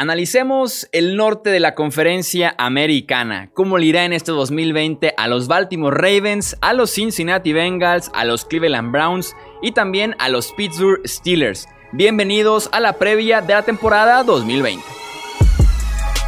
[0.00, 5.48] Analicemos el norte de la conferencia americana, cómo le irá en este 2020 a los
[5.48, 11.00] Baltimore Ravens, a los Cincinnati Bengals, a los Cleveland Browns y también a los Pittsburgh
[11.04, 11.66] Steelers.
[11.90, 14.84] Bienvenidos a la previa de la temporada 2020.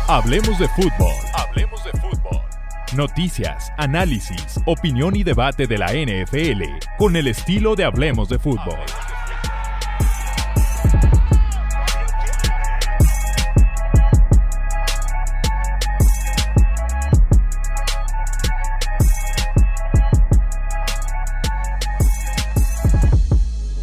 [0.08, 1.14] Hablemos de fútbol.
[1.34, 2.40] Hablemos de fútbol.
[2.96, 6.64] Noticias, análisis, opinión y debate de la NFL
[6.98, 8.80] con el estilo de Hablemos de fútbol.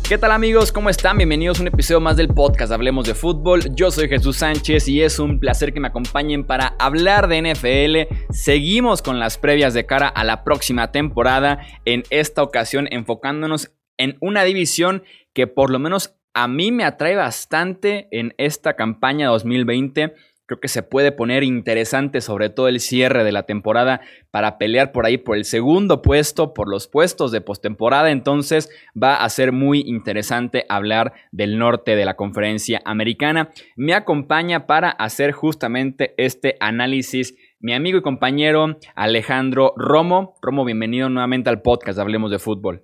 [0.08, 0.72] ¿Qué tal amigos?
[0.72, 1.18] ¿Cómo están?
[1.18, 3.76] Bienvenidos a un episodio más del podcast Hablemos de Fútbol.
[3.76, 8.16] Yo soy Jesús Sánchez y es un placer que me acompañen para hablar de NFL.
[8.34, 14.16] Seguimos con las previas de cara a la próxima temporada, en esta ocasión enfocándonos en
[14.22, 20.14] una división que por lo menos a mí me atrae bastante en esta campaña 2020
[20.48, 24.00] Creo que se puede poner interesante, sobre todo el cierre de la temporada,
[24.32, 28.12] para pelear por ahí por el segundo puesto, por los puestos de postemporada.
[28.12, 33.52] Entonces va a ser muy interesante hablar del norte de la conferencia americana.
[33.76, 40.36] Me acompaña para hacer justamente este análisis mi amigo y compañero Alejandro Romo.
[40.42, 42.84] Romo, bienvenido nuevamente al podcast Hablemos de Fútbol.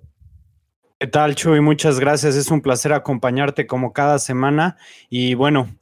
[0.98, 1.60] ¿Qué tal, Chuy?
[1.60, 2.36] Muchas gracias.
[2.36, 4.76] Es un placer acompañarte como cada semana.
[5.08, 5.76] Y bueno,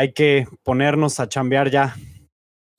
[0.00, 1.94] hay que ponernos a chambear ya.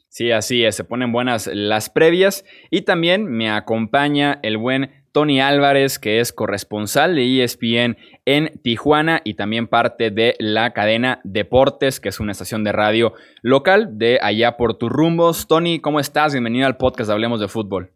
[0.09, 5.39] Sí, así es, se ponen buenas las previas y también me acompaña el buen Tony
[5.39, 11.99] Álvarez, que es corresponsal de ESPN en Tijuana y también parte de la cadena Deportes,
[11.99, 15.47] que es una estación de radio local de allá por tus rumbos.
[15.47, 16.33] Tony, ¿cómo estás?
[16.33, 17.93] Bienvenido al podcast Hablemos de Fútbol.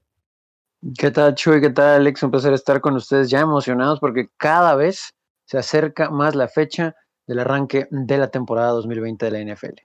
[0.99, 1.61] ¿Qué tal, Chuy?
[1.61, 2.21] ¿Qué tal, Alex?
[2.21, 5.15] Un placer estar con ustedes ya emocionados porque cada vez
[5.47, 6.93] se acerca más la fecha
[7.27, 9.81] del arranque de la temporada 2020 de la NFL.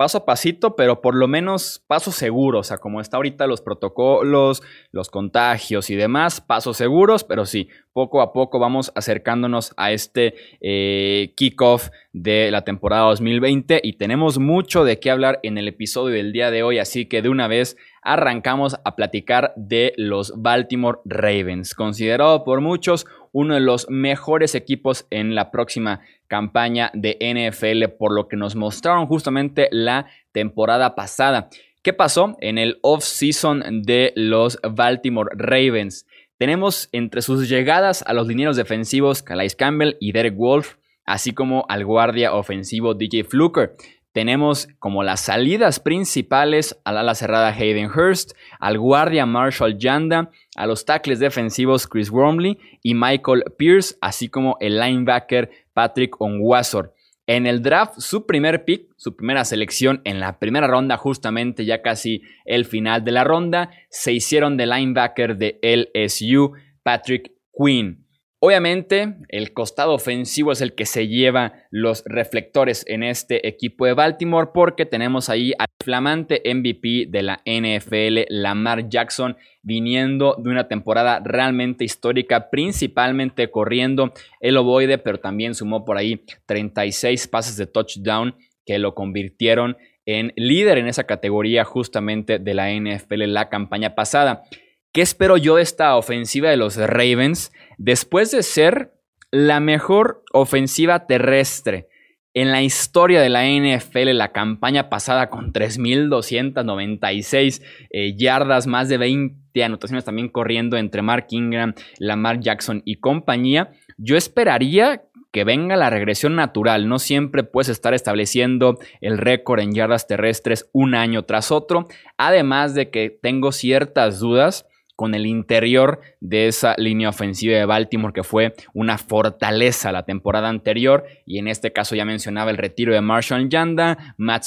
[0.00, 3.60] Paso a pasito, pero por lo menos pasos seguros, o sea, como está ahorita los
[3.60, 9.92] protocolos, los contagios y demás, pasos seguros, pero sí, poco a poco vamos acercándonos a
[9.92, 15.68] este eh, kickoff de la temporada 2020 y tenemos mucho de qué hablar en el
[15.68, 20.32] episodio del día de hoy, así que de una vez arrancamos a platicar de los
[20.34, 27.16] Baltimore Ravens, considerado por muchos uno de los mejores equipos en la próxima campaña de
[27.20, 31.48] NFL, por lo que nos mostraron justamente la temporada pasada.
[31.82, 36.06] ¿Qué pasó en el off-season de los Baltimore Ravens?
[36.36, 41.64] Tenemos entre sus llegadas a los linieros defensivos Calais Campbell y Derek Wolf, así como
[41.68, 43.76] al guardia ofensivo DJ Fluker.
[44.12, 50.66] Tenemos como las salidas principales al ala cerrada Hayden Hurst, al guardia Marshall Yanda, a
[50.66, 56.92] los tackles defensivos Chris Wormley y Michael Pierce, así como el linebacker Patrick Onwazor.
[57.28, 61.80] En el draft, su primer pick, su primera selección en la primera ronda, justamente ya
[61.80, 68.04] casi el final de la ronda, se hicieron de linebacker de LSU, Patrick Quinn.
[68.42, 73.92] Obviamente, el costado ofensivo es el que se lleva los reflectores en este equipo de
[73.92, 80.68] Baltimore porque tenemos ahí al flamante MVP de la NFL, Lamar Jackson, viniendo de una
[80.68, 87.66] temporada realmente histórica, principalmente corriendo el ovoide, pero también sumó por ahí 36 pases de
[87.66, 88.34] touchdown
[88.64, 89.76] que lo convirtieron
[90.06, 94.44] en líder en esa categoría justamente de la NFL la campaña pasada.
[94.92, 97.52] ¿Qué espero yo de esta ofensiva de los Ravens?
[97.78, 98.92] Después de ser
[99.30, 101.86] la mejor ofensiva terrestre
[102.34, 108.98] en la historia de la NFL, la campaña pasada con 3.296 eh, yardas, más de
[108.98, 115.76] 20 anotaciones también corriendo entre Mark Ingram, Lamar Jackson y compañía, yo esperaría que venga
[115.76, 116.88] la regresión natural.
[116.88, 121.86] No siempre puedes estar estableciendo el récord en yardas terrestres un año tras otro.
[122.16, 124.66] Además de que tengo ciertas dudas
[125.00, 130.50] con el interior de esa línea ofensiva de Baltimore que fue una fortaleza la temporada
[130.50, 131.06] anterior.
[131.24, 134.44] Y en este caso ya mencionaba el retiro de Marshall Yanda, Matt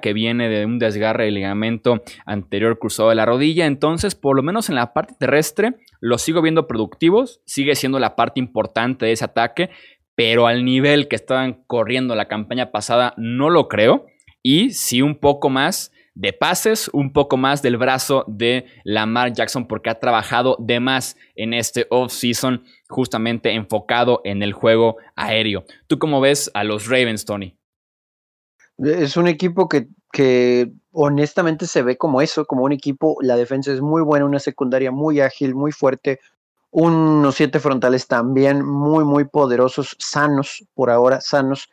[0.00, 4.42] que viene de un desgarre del ligamento anterior cruzado de la rodilla, entonces por lo
[4.42, 9.12] menos en la parte terrestre los sigo viendo productivos, sigue siendo la parte importante de
[9.12, 9.68] ese ataque,
[10.14, 14.06] pero al nivel que estaban corriendo la campaña pasada no lo creo.
[14.42, 19.66] Y sí un poco más de pases, un poco más del brazo de Lamar Jackson
[19.66, 25.64] porque ha trabajado de más en este off-season justamente enfocado en el juego aéreo.
[25.86, 27.56] ¿Tú cómo ves a los Ravens, Tony?
[28.76, 33.72] Es un equipo que, que honestamente se ve como eso, como un equipo, la defensa
[33.72, 36.20] es muy buena, una secundaria muy ágil, muy fuerte,
[36.70, 41.70] unos siete frontales también muy, muy poderosos, sanos, por ahora sanos,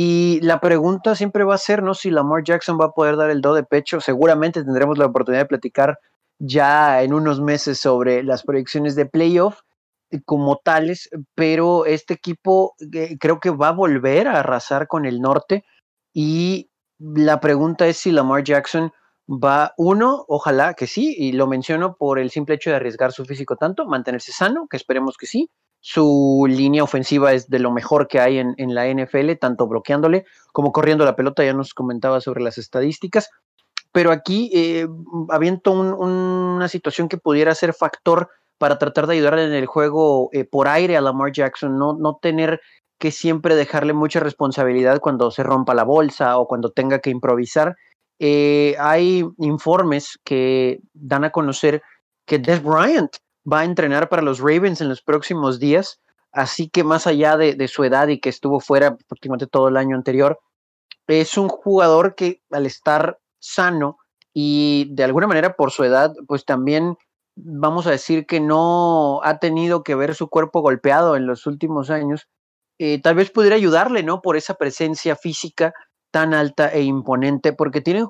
[0.00, 1.92] Y la pregunta siempre va a ser, ¿no?
[1.92, 4.00] Si Lamar Jackson va a poder dar el do de pecho.
[4.00, 5.98] Seguramente tendremos la oportunidad de platicar
[6.38, 9.62] ya en unos meses sobre las proyecciones de playoff
[10.24, 15.20] como tales, pero este equipo eh, creo que va a volver a arrasar con el
[15.20, 15.64] norte
[16.14, 18.92] y la pregunta es si Lamar Jackson
[19.28, 23.24] va, uno, ojalá que sí, y lo menciono por el simple hecho de arriesgar su
[23.24, 25.50] físico tanto, mantenerse sano, que esperemos que sí.
[25.80, 30.72] Su línea ofensiva es de lo mejor que hay en, la NFL, tanto bloqueándole como
[30.72, 33.30] corriendo la pelota, ya nos comentaba sobre las estadísticas.
[33.92, 34.86] Pero aquí eh,
[35.30, 38.28] aviento una situación que pudiera ser factor
[38.58, 42.18] para tratar de ayudar en el juego eh, por aire a Lamar Jackson, no, no
[42.20, 42.60] tener
[42.98, 47.76] que siempre dejarle mucha responsabilidad cuando se rompa la bolsa o cuando tenga que improvisar.
[48.18, 51.82] Eh, hay informes que dan a conocer
[52.26, 53.16] que Des Bryant
[53.50, 56.00] va a entrenar para los Ravens en los próximos días,
[56.32, 59.96] así que más allá de, su edad y que estuvo fuera prácticamente todo el año
[59.96, 60.38] anterior,
[61.06, 63.98] es un jugador que al estar sano
[64.34, 66.96] y de alguna manera por su edad, pues también
[67.34, 71.90] vamos a decir que no ha tenido que ver su cuerpo golpeado en los últimos
[71.90, 72.28] años,
[72.78, 74.20] eh, tal vez pudiera ayudarle, ¿no?
[74.20, 75.72] Por esa presencia física
[76.10, 78.06] tan alta e imponente, porque tiene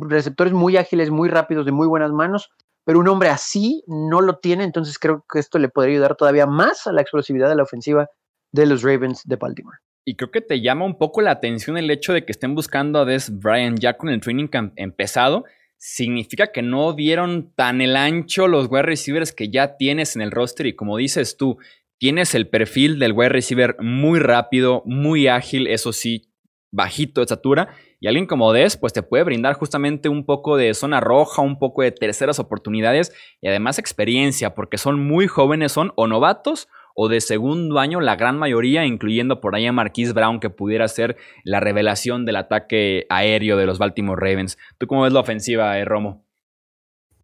[0.00, 2.50] receptores muy ágiles, muy rápidos, de muy buenas manos,
[2.88, 6.46] pero un hombre así no lo tiene, entonces creo que esto le podría ayudar todavía
[6.46, 8.08] más a la explosividad de la ofensiva
[8.50, 9.76] de los Ravens de Baltimore.
[10.06, 13.00] Y creo que te llama un poco la atención el hecho de que estén buscando
[13.00, 15.44] a Des Bryant ya con el training camp empezado.
[15.76, 20.30] Significa que no dieron tan el ancho los wide receivers que ya tienes en el
[20.30, 20.64] roster.
[20.64, 21.58] Y como dices tú,
[21.98, 26.30] Tienes el perfil del wide receiver muy rápido, muy ágil, eso sí,
[26.70, 27.74] bajito de estatura.
[28.00, 31.58] Y alguien como Des, pues te puede brindar justamente un poco de zona roja, un
[31.58, 37.08] poco de terceras oportunidades y además experiencia, porque son muy jóvenes, son o novatos o
[37.08, 41.16] de segundo año, la gran mayoría, incluyendo por ahí a Marquise Brown, que pudiera ser
[41.44, 44.58] la revelación del ataque aéreo de los Baltimore Ravens.
[44.78, 46.24] ¿Tú cómo ves la ofensiva, eh, Romo?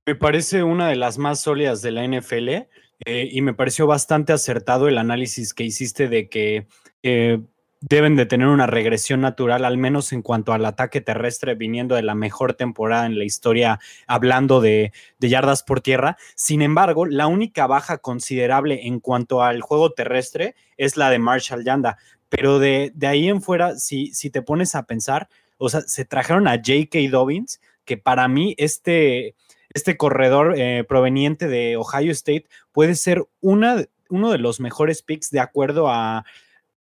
[0.06, 2.68] Me parece una de las más sólidas de la NFL.
[3.04, 6.66] Eh, y me pareció bastante acertado el análisis que hiciste de que
[7.02, 7.40] eh,
[7.86, 12.02] deben de tener una regresión natural, al menos en cuanto al ataque terrestre, viniendo de
[12.02, 16.16] la mejor temporada en la historia, hablando de, yardas por tierra.
[16.34, 21.64] Sin embargo, la única baja considerable en cuanto al juego terrestre es la de Marshall
[21.64, 21.98] Yanda.
[22.30, 25.28] Pero de, de ahí en fuera, si, si te pones a pensar,
[25.58, 26.98] o sea, se trajeron a J.K.
[27.10, 29.34] Dobbins, que para mí este
[29.74, 35.30] este corredor eh, proveniente de Ohio State puede ser una, uno de los mejores picks
[35.30, 36.24] de acuerdo a,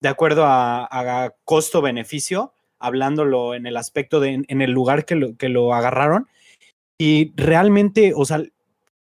[0.03, 6.27] de acuerdo a, costo-beneficio, hablándolo en el aspecto de en el lugar que lo, agarraron.
[6.97, 8.43] Y realmente, o sea,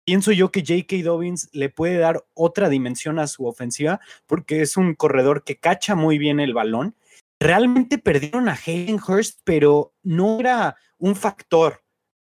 [0.05, 1.02] pienso yo que J.K.
[1.02, 5.94] Dobbins le puede dar otra dimensión a su ofensiva porque es un corredor que cacha
[5.94, 6.94] muy bien el balón.
[7.41, 11.82] Realmente perdieron a Hayden Hurst, pero no era un factor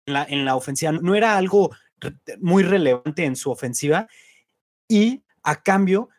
[0.06, 1.72] en la, ofensiva, no era algo
[2.42, 4.08] muy relevante en su ofensiva
[4.90, 6.10] y a cambio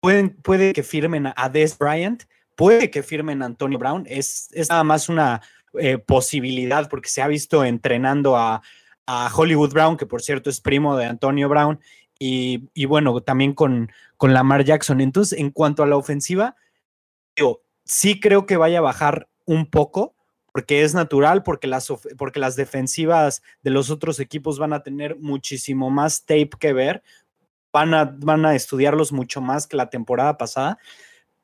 [0.00, 2.24] pueden, puede que firmen a Des Bryant,
[2.56, 5.42] puede que firmen a Antonio Brown, es, nada más una
[5.78, 8.62] eh, posibilidad porque se ha visto entrenando a,
[9.34, 11.80] Hollywood Brown, que por cierto es primo de Antonio Brown,
[12.18, 15.00] y, y, bueno, también con, con Lamar Jackson.
[15.00, 16.56] Entonces, en cuanto a la ofensiva,
[17.34, 20.14] yo sí creo que vaya a bajar un poco,
[20.52, 25.16] porque es natural, porque las, porque las defensivas de los otros equipos van a tener
[25.16, 27.02] muchísimo más tape que ver,
[27.78, 30.78] van a, van a estudiarlos mucho más que la temporada pasada.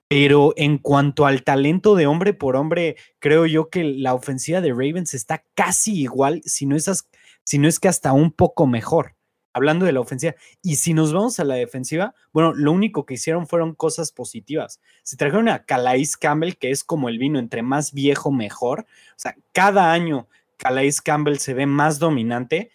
[0.09, 4.71] Pero en cuanto al talento de hombre por hombre, creo yo que la ofensiva de
[4.71, 7.09] Ravens está casi igual, si no es,
[7.43, 9.15] si no es que hasta un poco mejor
[9.55, 10.35] hablando de la ofensiva.
[10.61, 14.81] Y si nos vamos a la defensiva, bueno, lo único que hicieron fueron cosas positivas.
[15.03, 18.81] Se trajeron a Calais Campbell, que es como el vino, entre más viejo, mejor.
[18.81, 22.71] O sea, cada año Calais Campbell se ve más dominante.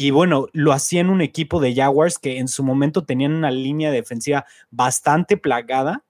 [0.00, 3.50] Y bueno, lo hacía en un equipo de Jaguars que en su momento tenían una
[3.50, 6.04] línea defensiva bastante plagada.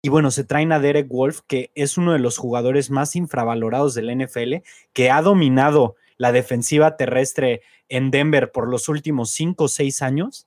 [0.00, 3.94] Y bueno, se traen a Derek Wolf, que es uno de los jugadores más infravalorados
[3.94, 7.60] del NFL, que ha dominado la defensiva terrestre
[7.90, 10.46] en Denver por los últimos cinco o seis años.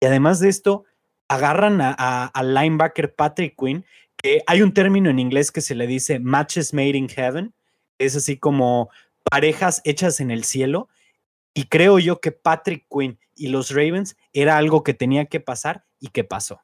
[0.00, 0.86] Y además de esto,
[1.28, 3.84] agarran al linebacker Patrick Quinn,
[4.16, 7.54] que hay un término en inglés que se le dice matches made in heaven,
[7.98, 8.90] es así como
[9.30, 10.88] parejas hechas en el cielo.
[11.54, 15.84] Y creo yo que Patrick Quinn y los Ravens era algo que tenía que pasar
[15.98, 16.60] y que pasó.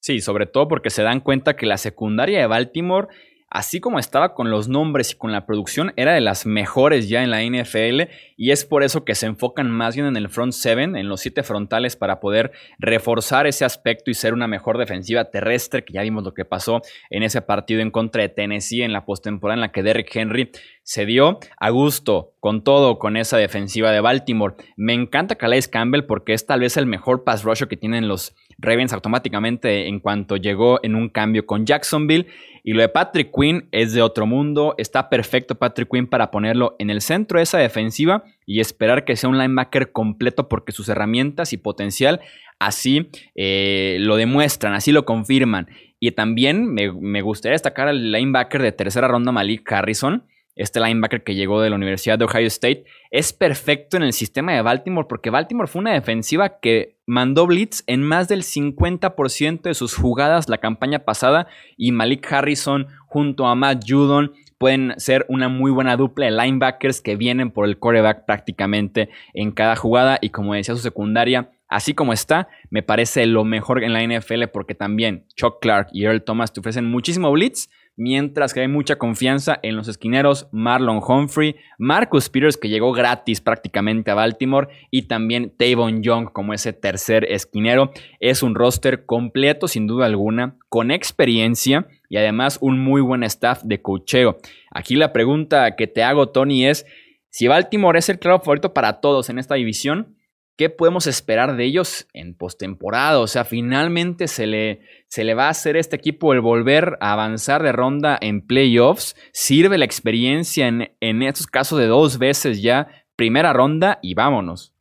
[0.00, 3.08] Sí, sobre todo porque se dan cuenta que la secundaria de Baltimore
[3.50, 7.22] así como estaba con los nombres y con la producción, era de las mejores ya
[7.22, 10.52] en la NFL y es por eso que se enfocan más bien en el front
[10.52, 15.30] seven, en los siete frontales para poder reforzar ese aspecto y ser una mejor defensiva
[15.30, 18.92] terrestre, que ya vimos lo que pasó en ese partido en contra de Tennessee en
[18.92, 20.50] la postemporada en la que Derrick Henry
[20.82, 24.54] se dio a gusto con todo con esa defensiva de Baltimore.
[24.76, 28.34] Me encanta Calais Campbell porque es tal vez el mejor pass rusher que tienen los
[28.58, 32.26] Ravens automáticamente en cuanto llegó en un cambio con Jacksonville.
[32.64, 34.74] Y lo de Patrick Quinn es de otro mundo.
[34.78, 39.16] Está perfecto Patrick Quinn para ponerlo en el centro de esa defensiva y esperar que
[39.16, 42.20] sea un linebacker completo porque sus herramientas y potencial
[42.58, 45.68] así eh, lo demuestran, así lo confirman.
[46.00, 50.24] Y también me, me gustaría destacar al linebacker de tercera ronda Malik Harrison
[50.58, 54.52] este linebacker que llegó de la Universidad de Ohio State, es perfecto en el sistema
[54.52, 59.74] de Baltimore porque Baltimore fue una defensiva que mandó blitz en más del 50% de
[59.74, 61.48] sus jugadas la campaña pasada
[61.78, 67.00] y Malik Harrison junto a Matt Judon pueden ser una muy buena dupla de linebackers
[67.00, 71.94] que vienen por el quarterback prácticamente en cada jugada y como decía su secundaria, así
[71.94, 76.22] como está, me parece lo mejor en la NFL porque también Chuck Clark y Earl
[76.22, 81.56] Thomas te ofrecen muchísimo blitz mientras que hay mucha confianza en los esquineros Marlon Humphrey,
[81.78, 87.30] Marcus Peters que llegó gratis prácticamente a Baltimore y también Tavon Young como ese tercer
[87.30, 87.90] esquinero.
[88.20, 93.62] Es un roster completo sin duda alguna, con experiencia y además un muy buen staff
[93.64, 94.38] de cocheo.
[94.70, 96.86] Aquí la pregunta que te hago Tony es
[97.30, 100.16] si Baltimore es el claro favorito para todos en esta división,
[100.58, 103.20] ¿Qué podemos esperar de ellos en postemporada?
[103.20, 107.12] O sea, finalmente se le, se le va a hacer este equipo el volver a
[107.12, 109.14] avanzar de ronda en playoffs.
[109.32, 114.74] Sirve la experiencia en, en estos casos de dos veces ya, primera ronda y vámonos.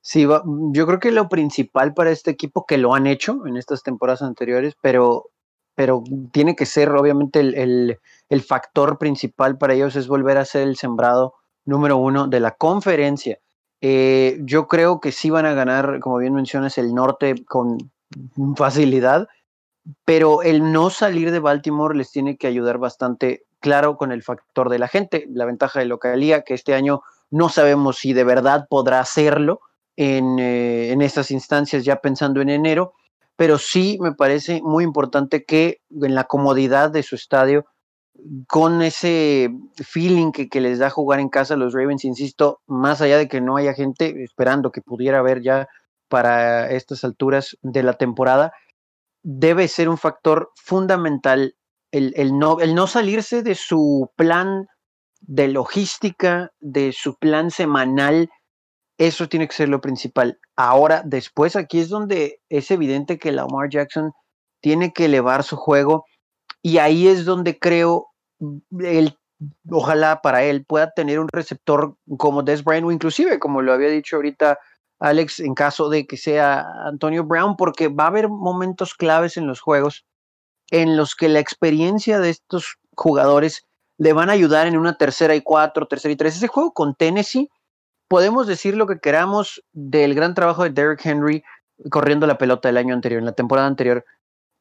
[0.00, 3.82] Sí, yo creo que lo principal para este equipo que lo han hecho en estas
[3.82, 5.30] temporadas anteriores, pero,
[5.74, 10.62] pero tiene que ser obviamente el, el factor principal para ellos es volver a ser
[10.62, 11.34] el sembrado
[11.64, 13.40] número uno de la conferencia
[13.86, 17.76] eh, yo creo que sí van a ganar, como bien mencionas, el norte con
[18.56, 19.28] facilidad,
[20.06, 24.70] pero el no salir de Baltimore les tiene que ayudar bastante, claro, con el factor
[24.70, 28.68] de la gente, la ventaja de localía, que este año no sabemos si de verdad
[28.70, 29.60] podrá hacerlo
[29.96, 32.94] en, eh, en estas instancias, ya pensando en enero,
[33.36, 37.66] pero sí me parece muy importante que en la comodidad de su estadio
[38.46, 43.18] con ese feeling que, les da jugar en casa a los Ravens, insisto, más allá
[43.18, 45.68] de que no haya gente esperando que pudiera haber ya
[46.08, 48.52] para estas alturas de la temporada,
[49.22, 51.54] debe ser un factor fundamental
[51.94, 54.66] el, no, el no salirse de su plan
[55.20, 58.30] de logística, de su plan semanal,
[58.98, 60.38] eso tiene que ser lo principal.
[60.56, 64.12] Ahora, después, aquí es donde es evidente que Lamar Jackson
[64.60, 66.04] tiene que elevar su juego
[66.64, 68.08] y ahí es donde creo,
[68.80, 69.18] él,
[69.70, 73.90] ojalá para él pueda tener un receptor como Des Bryant o inclusive, como lo había
[73.90, 74.58] dicho ahorita
[74.98, 79.46] Alex, en caso de que sea Antonio Brown, porque va a haber momentos claves en
[79.46, 80.06] los juegos
[80.70, 83.66] en los que la experiencia de estos jugadores
[83.98, 86.36] le van a ayudar en una tercera y cuatro, tercera y tres.
[86.36, 87.50] Ese juego con Tennessee,
[88.08, 91.44] podemos decir lo que queramos del gran trabajo de Derrick Henry
[91.90, 94.06] corriendo la pelota el año anterior, en la temporada anterior,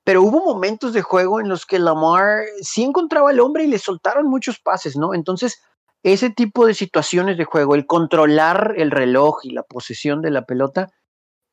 [0.03, 3.79] pero hubo momentos de juego en los que Lamar sí encontraba al hombre y le
[3.79, 5.13] soltaron muchos pases, ¿no?
[5.13, 5.62] Entonces,
[6.03, 10.45] ese tipo de situaciones de juego, el controlar el reloj y la posesión de la
[10.45, 10.91] pelota,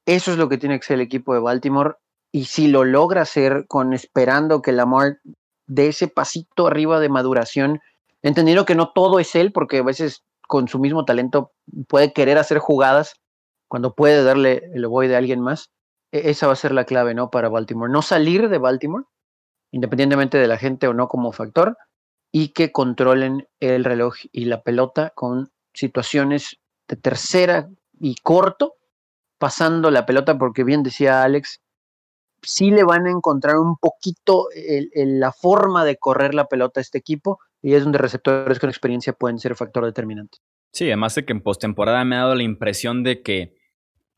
[0.06, 1.94] eso es lo que tiene que ser el equipo de Baltimore.
[2.32, 5.18] Y si lo logra hacer con esperando que Lamar
[5.66, 7.80] dé ese pasito arriba de maduración,
[8.22, 11.52] entendiendo que no todo es él, porque a veces con su mismo talento
[11.86, 13.14] puede querer hacer jugadas
[13.68, 15.70] cuando puede darle el voy de alguien más
[16.12, 17.30] esa va a ser la clave, ¿no?
[17.30, 17.92] Para Baltimore.
[17.92, 19.04] No salir de Baltimore,
[19.70, 21.76] independientemente de la gente o no como factor,
[22.32, 28.74] y que controlen el reloj y la pelota con situaciones de tercera y corto,
[29.38, 31.60] pasando la pelota, porque bien decía Alex,
[32.42, 34.48] sí le van a encontrar un poquito
[34.94, 39.12] la forma de correr la pelota a este equipo, y es donde receptores con experiencia
[39.12, 40.38] pueden ser factor determinante.
[40.72, 43.59] Sí, además de que en postemporada me ha dado la impresión de que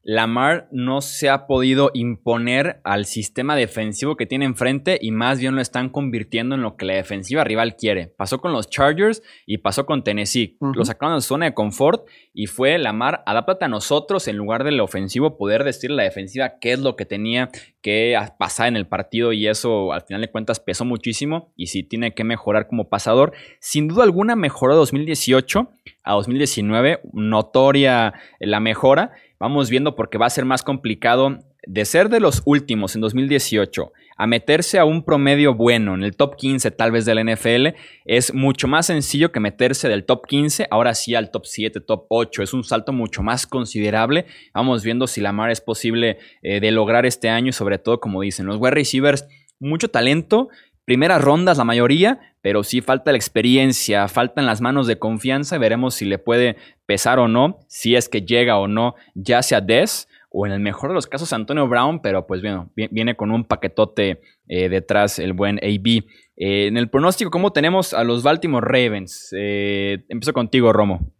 [0.04, 5.54] Lamar no se ha podido imponer al sistema defensivo que tiene enfrente y más bien
[5.54, 8.08] lo están convirtiendo en lo que la defensiva rival quiere.
[8.08, 10.56] Pasó con los Chargers y pasó con Tennessee.
[10.60, 14.64] Lo sacaron de su zona de confort y fue Lamar, adáptate a nosotros en lugar
[14.64, 18.76] del ofensivo, poder decirle a la defensiva qué es lo que tenía que pasar en
[18.76, 22.66] el partido y eso al final de cuentas pesó muchísimo y si tiene que mejorar
[22.66, 23.32] como pasador.
[23.60, 25.68] Sin duda alguna mejoró de 2018
[26.04, 32.08] a 2019, notoria la mejora Vamos viendo porque va a ser más complicado de ser
[32.08, 36.70] de los últimos en 2018 a meterse a un promedio bueno en el top 15
[36.70, 41.16] tal vez del NFL, es mucho más sencillo que meterse del top 15 ahora sí
[41.16, 42.44] al top 7, top 8.
[42.44, 44.26] Es un salto mucho más considerable.
[44.54, 48.46] Vamos viendo si Lamar es posible eh, de lograr este año sobre todo, como dicen,
[48.46, 49.26] los wide receivers,
[49.58, 50.50] mucho talento.
[50.92, 55.56] Primeras rondas la mayoría, pero sí falta la experiencia, faltan las manos de confianza.
[55.56, 59.62] Veremos si le puede pesar o no, si es que llega o no, ya sea
[59.62, 63.30] Des o en el mejor de los casos Antonio Brown, pero pues bueno, viene con
[63.30, 66.04] un paquetote eh, detrás el buen AB.
[66.36, 69.34] Eh, en el pronóstico, ¿cómo tenemos a los Baltimore Ravens?
[69.34, 71.10] Eh, empiezo contigo, Romo.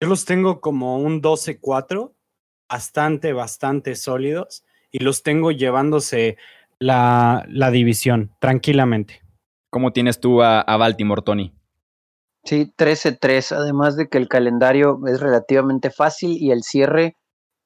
[0.00, 2.14] Yo los tengo como un 12-4,
[2.66, 6.38] bastante, bastante sólidos, y los tengo llevándose
[6.80, 9.22] la, división tranquilamente.
[9.70, 11.52] ¿Cómo tienes tú a, a Baltimore, Tony?
[12.44, 17.16] Sí, 13-3, además de que el calendario es relativamente fácil y el cierre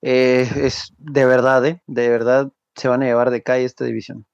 [0.02, 1.80] eh, es de verdad, ¿eh?
[1.86, 4.26] de verdad se van a llevar de calle esta división.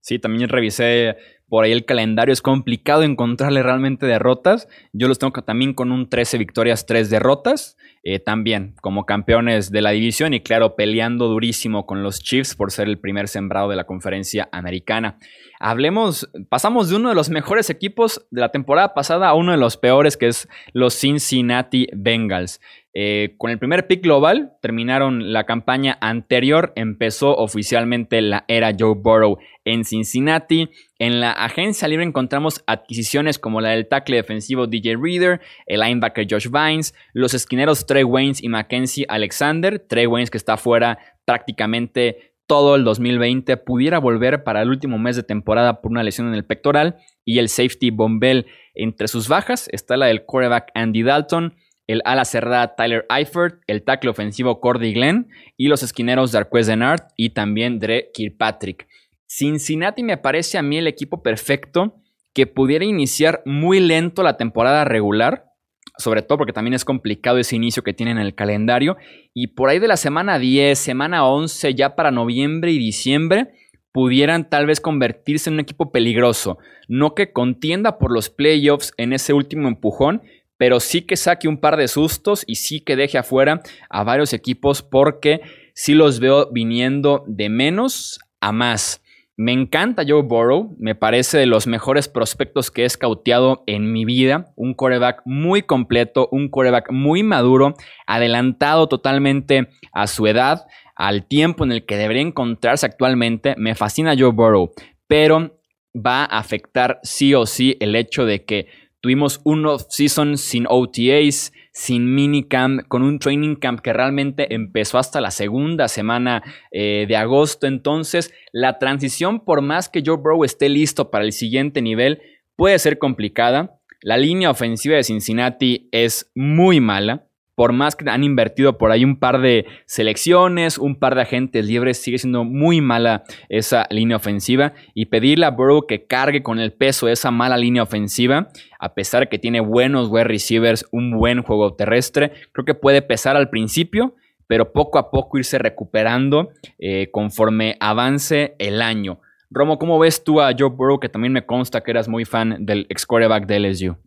[0.00, 1.16] Sí, también revisé
[1.48, 2.32] por ahí el calendario.
[2.32, 4.68] Es complicado encontrarle realmente derrotas.
[4.92, 7.76] Yo los tengo también con un 13 victorias, 3 derrotas.
[8.08, 12.70] Eh, también como campeones de la división y claro, peleando durísimo con los Chiefs por
[12.70, 15.18] ser el primer sembrado de la conferencia americana.
[15.58, 19.58] Hablemos, pasamos de uno de los mejores equipos de la temporada pasada a uno de
[19.58, 22.60] los peores, que es los Cincinnati Bengals.
[22.98, 28.94] Eh, con el primer pick global, terminaron la campaña anterior, empezó oficialmente la era Joe
[28.96, 29.36] Burrow
[29.66, 30.70] en Cincinnati.
[30.98, 36.26] En la agencia libre encontramos adquisiciones como la del tackle defensivo DJ Reader, el linebacker
[36.30, 39.78] Josh Vines, los esquineros Trey Waynes y Mackenzie Alexander.
[39.78, 45.16] Trey Waynes que está fuera prácticamente todo el 2020, pudiera volver para el último mes
[45.16, 46.96] de temporada por una lesión en el pectoral.
[47.24, 48.46] Y el safety Bombell.
[48.74, 51.54] Entre sus bajas está la del quarterback Andy Dalton
[51.86, 57.02] el ala cerrada Tyler Eifert, el tackle ofensivo Cordy Glenn y los esquineros Darquez Denard
[57.16, 58.88] y también Dre Kirkpatrick.
[59.26, 61.96] Cincinnati me parece a mí el equipo perfecto
[62.32, 65.52] que pudiera iniciar muy lento la temporada regular,
[65.98, 68.96] sobre todo porque también es complicado ese inicio que tienen en el calendario,
[69.34, 73.52] y por ahí de la semana 10, semana 11, ya para noviembre y diciembre,
[73.92, 79.14] pudieran tal vez convertirse en un equipo peligroso, no que contienda por los playoffs en
[79.14, 80.22] ese último empujón,
[80.58, 84.32] pero sí que saque un par de sustos y sí que deje afuera a varios
[84.32, 85.40] equipos porque
[85.74, 89.02] sí los veo viniendo de menos a más.
[89.38, 94.06] Me encanta Joe Burrow, me parece de los mejores prospectos que he escauteado en mi
[94.06, 94.46] vida.
[94.56, 97.74] Un coreback muy completo, un coreback muy maduro,
[98.06, 103.54] adelantado totalmente a su edad, al tiempo en el que debería encontrarse actualmente.
[103.58, 104.72] Me fascina Joe Burrow,
[105.06, 105.60] pero
[105.94, 108.68] va a afectar sí o sí el hecho de que
[109.00, 115.20] Tuvimos un off-season sin OTAs, sin minicamp, con un training camp que realmente empezó hasta
[115.20, 117.66] la segunda semana eh, de agosto.
[117.66, 122.20] Entonces, la transición, por más que Joe Burrow esté listo para el siguiente nivel,
[122.56, 123.78] puede ser complicada.
[124.00, 127.25] La línea ofensiva de Cincinnati es muy mala
[127.56, 131.66] por más que han invertido por ahí un par de selecciones, un par de agentes
[131.66, 134.74] libres, sigue siendo muy mala esa línea ofensiva.
[134.94, 138.94] Y pedirle a Burrow que cargue con el peso de esa mala línea ofensiva, a
[138.94, 143.36] pesar de que tiene buenos wide receivers, un buen juego terrestre, creo que puede pesar
[143.36, 144.14] al principio,
[144.46, 149.20] pero poco a poco irse recuperando eh, conforme avance el año.
[149.48, 152.66] Romo, ¿cómo ves tú a Joe Burrow, que también me consta que eras muy fan
[152.66, 154.05] del ex quarterback de LSU?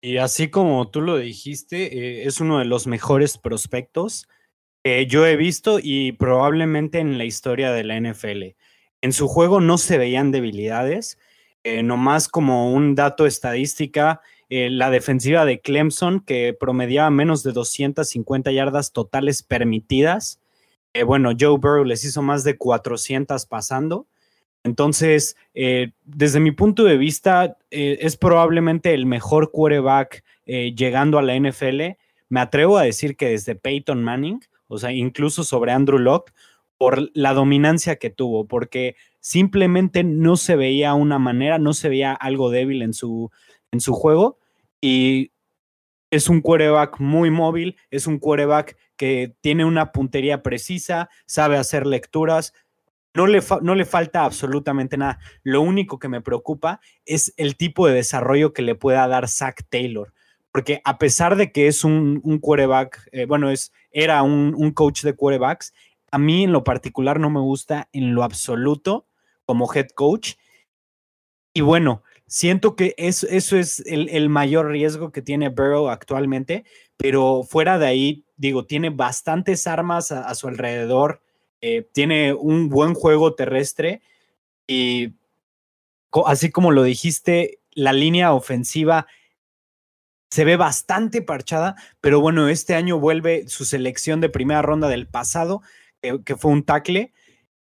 [0.00, 4.28] Y así como tú lo dijiste, eh, es uno de los mejores prospectos
[4.84, 8.56] que yo he visto y probablemente en la historia de la NFL.
[9.02, 11.18] En su juego no se veían debilidades,
[11.64, 17.52] eh, nomás como un dato estadística, eh, la defensiva de Clemson, que promediaba menos de
[17.52, 20.40] 250 yardas totales permitidas.
[21.06, 24.08] bueno, Joe Burrow les hizo más de 400 pasando.
[24.64, 31.18] Entonces, eh, desde mi punto de vista, eh, es probablemente el mejor quarterback eh, llegando
[31.18, 31.96] a la NFL.
[32.28, 36.32] Me atrevo a decir que desde Peyton Manning, o sea, incluso sobre Andrew Locke,
[36.76, 42.12] por la dominancia que tuvo, porque simplemente no se veía una manera, no se veía
[42.12, 43.30] algo débil en su,
[43.72, 44.38] en su juego.
[44.80, 45.32] Y
[46.10, 51.86] es un quarterback muy móvil, es un quarterback que tiene una puntería precisa, sabe hacer
[51.86, 52.52] lecturas,
[53.14, 53.26] no
[53.74, 55.18] le, falta absolutamente nada.
[55.42, 59.62] Lo único que me preocupa es el tipo de desarrollo que le pueda dar Zach
[59.68, 60.12] Taylor.
[60.52, 65.02] Porque a pesar de que es un, un quarterback, eh, bueno, es, era un, coach
[65.02, 65.74] de quarterbacks,
[66.10, 69.06] a mí en lo particular no me gusta en lo absoluto
[69.44, 70.34] como head coach.
[71.52, 76.64] Y bueno, siento que eso es el, mayor riesgo que tiene Burrow actualmente,
[76.96, 81.20] pero fuera de ahí, digo, tiene bastantes armas a su alrededor
[81.60, 84.00] eh, tiene un buen juego terrestre
[84.66, 85.14] y
[86.26, 89.06] así como lo dijiste, la línea ofensiva
[90.30, 95.06] se ve bastante parchada, pero bueno, este año vuelve su selección de primera ronda del
[95.06, 95.62] pasado,
[96.00, 97.12] que fue un tackle,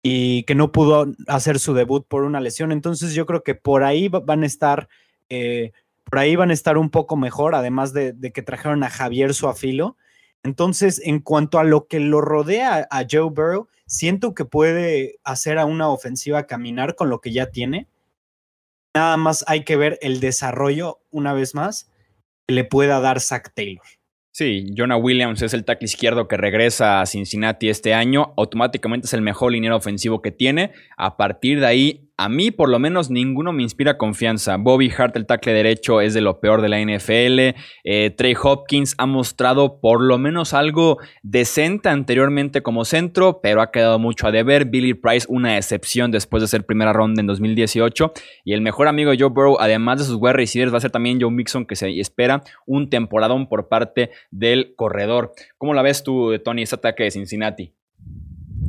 [0.09, 2.71] y que no pudo hacer su debut por una lesión.
[2.71, 4.87] Entonces yo creo que por ahí van a estar,
[5.27, 5.73] eh,
[6.05, 9.97] por ahí van a estar un poco mejor, además de, que trajeron a Javier Suafilo.
[10.43, 15.57] Entonces, en cuanto a lo que lo rodea a Joe Burrow, siento que puede hacer
[15.57, 17.87] a una ofensiva caminar con lo que ya tiene.
[18.95, 21.89] Nada más hay que ver el desarrollo, una vez más,
[22.47, 23.85] que le pueda dar Zach Taylor.
[24.31, 28.33] Sí, Jonah Williams es el tackle izquierdo que regresa a Cincinnati este año.
[28.37, 30.73] Automáticamente es el mejor liniero ofensivo que tiene.
[30.95, 34.57] A partir de ahí, a mí por lo menos ninguno me inspira confianza.
[34.57, 37.55] Bobby Hart, el tackle derecho, es de lo peor de la NFL.
[37.83, 43.71] Eh, Trey Hopkins ha mostrado por lo menos algo decente anteriormente como centro, pero ha
[43.71, 44.65] quedado mucho a deber.
[44.65, 48.11] Billy Price, una excepción después de ser primera ronda en 2018.
[48.43, 51.21] Y el mejor amigo Joe Burrow, además de sus wide receivers, va a ser también
[51.21, 55.33] Joe Mixon, que se espera un temporadón por parte del corredor.
[55.59, 57.76] ¿Cómo la ves tú, Tony, este ataque de Cincinnati?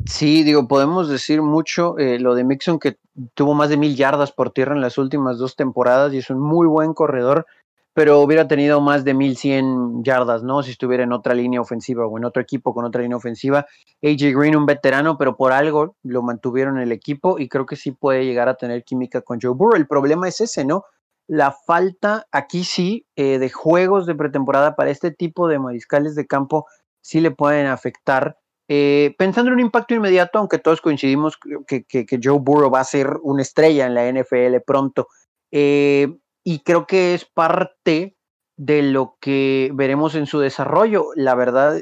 [0.08, 2.96] Sí, digo, podemos decir mucho eh, lo de Mixon que
[3.34, 6.40] tuvo más de mil yardas por tierra en las últimas dos temporadas y es un
[6.40, 7.44] muy buen corredor,
[7.92, 10.62] pero hubiera tenido más de mil cien yardas, ¿no?
[10.62, 13.66] Si estuviera en otra línea ofensiva o en otro equipo con otra línea ofensiva.
[14.02, 17.76] AJ Green, un veterano, pero por algo lo mantuvieron en el equipo y creo que
[17.76, 19.76] sí puede llegar a tener química con Joe Burrow.
[19.76, 20.84] El problema es ese, ¿no?
[21.26, 26.26] La falta aquí sí eh, de juegos de pretemporada para este tipo de mariscales de
[26.26, 26.66] campo
[27.02, 28.38] sí le pueden afectar
[28.68, 33.16] eh, pensando en un impacto inmediato, aunque todos coincidimos que, Joe Burrow va a ser
[33.22, 35.08] una estrella en la NFL pronto,
[35.50, 38.16] eh, y creo que es parte
[38.58, 41.06] de lo que veremos en su desarrollo.
[41.14, 41.80] La verdad,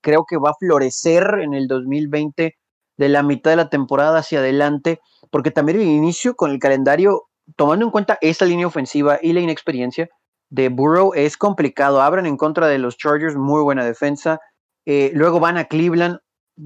[0.00, 2.56] creo que va a florecer en el 2020
[2.98, 7.24] de la mitad de la temporada hacia adelante, porque también el inicio con el calendario,
[7.56, 10.08] tomando en cuenta esa línea ofensiva y la inexperiencia
[10.50, 12.00] de Burrow, es complicado.
[12.00, 14.38] Abren en contra de los Chargers, muy buena defensa
[14.86, 16.18] eh, luego van a Cleveland,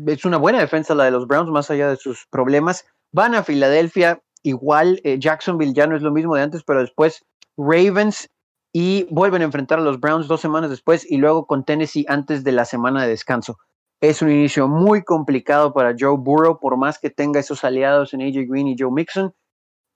[0.07, 2.85] es una buena defensa la de los Browns, más allá de sus problemas.
[3.13, 7.25] Van a Filadelfia, igual eh, Jacksonville ya no es lo mismo de antes, pero después
[7.57, 8.29] Ravens
[8.73, 12.45] y vuelven a enfrentar a los Browns dos semanas después y luego con Tennessee antes
[12.45, 13.59] de la semana de descanso.
[14.03, 18.21] Es un inicio muy complicado para Joe Burrow, por más que tenga esos aliados en
[18.21, 19.33] AJ Green y Joe Mixon.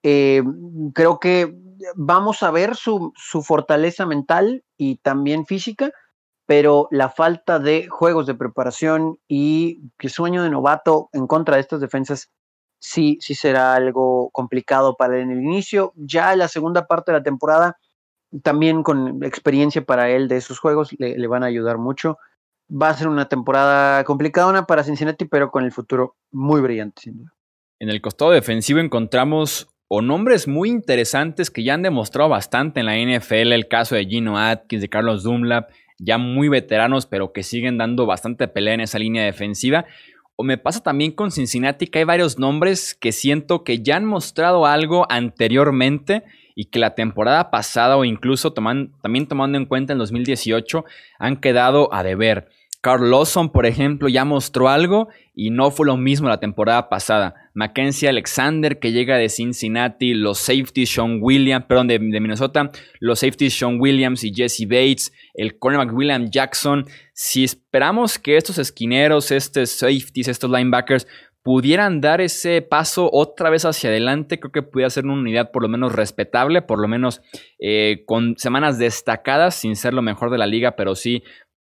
[0.02, 0.42] Eh,
[0.94, 1.54] creo que
[1.94, 5.90] vamos a ver su, su fortaleza mental y también física,
[6.50, 11.60] pero la falta de juegos de preparación y que sueño de novato en contra de
[11.60, 12.28] estas defensas
[12.80, 15.92] sí, sí será algo complicado para él en el inicio.
[15.94, 17.78] Ya la segunda parte de la temporada,
[18.42, 22.18] también con experiencia para él de esos juegos, le, van a ayudar mucho.
[22.68, 27.18] Va a ser una temporada complicada para Cincinnati, pero con el futuro muy brillante, sin
[27.18, 27.32] duda.
[27.78, 32.86] En el costado defensivo encontramos o nombres muy interesantes que ya han demostrado bastante en
[32.86, 37.42] la NFL, el caso de Gino Atkins, de Carlos Dunlap, ya muy veteranos, pero que
[37.42, 39.86] siguen dando bastante pelea en esa línea defensiva.
[40.36, 44.06] O me pasa también con Cincinnati que hay varios nombres que siento que ya han
[44.06, 49.98] mostrado algo anteriormente y que la temporada pasada o incluso también tomando en cuenta en
[49.98, 50.84] 2018
[51.18, 52.48] han quedado a deber.
[52.81, 57.35] Carl Lawson, por ejemplo, ya mostró algo y no fue lo mismo la temporada pasada.
[57.53, 63.59] Mackenzie Alexander, que llega de Cincinnati, los safeties Sean Williams, perdón, de, Minnesota, los safeties
[63.59, 66.87] Sean Williams y Jesse Bates, el cornerback William Jackson.
[67.12, 71.07] Si esperamos que estos esquineros, estos safeties, estos linebackers
[71.43, 75.62] pudieran dar ese paso otra vez hacia adelante, creo que pudiera ser una unidad por
[75.62, 77.23] lo menos respetable, por lo menos
[77.59, 81.23] eh, con semanas destacadas, sin ser lo mejor de la liga, pero sí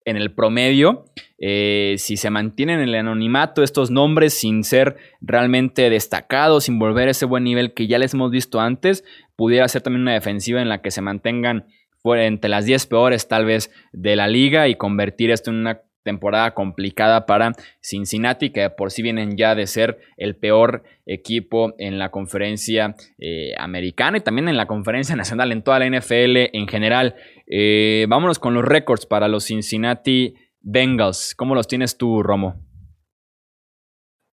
[0.05, 1.05] en el promedio,
[1.37, 7.07] eh, si se mantienen en el anonimato estos nombres sin ser realmente destacados, sin volver
[7.07, 9.03] a ese buen nivel que ya les hemos visto antes,
[9.35, 11.65] pudiera ser también una defensiva en la que se mantengan
[12.03, 16.53] entre las 10 peores tal vez de la liga y convertir esto en una temporada
[16.53, 22.11] complicada para Cincinnati, que por sí vienen ya de ser el peor equipo en la
[22.11, 27.15] conferencia eh, americana y también en la conferencia nacional, en toda la NFL en general.
[27.47, 31.35] Eh, vámonos con los récords para los Cincinnati Bengals.
[31.35, 32.63] ¿Cómo los tienes tú, Romo?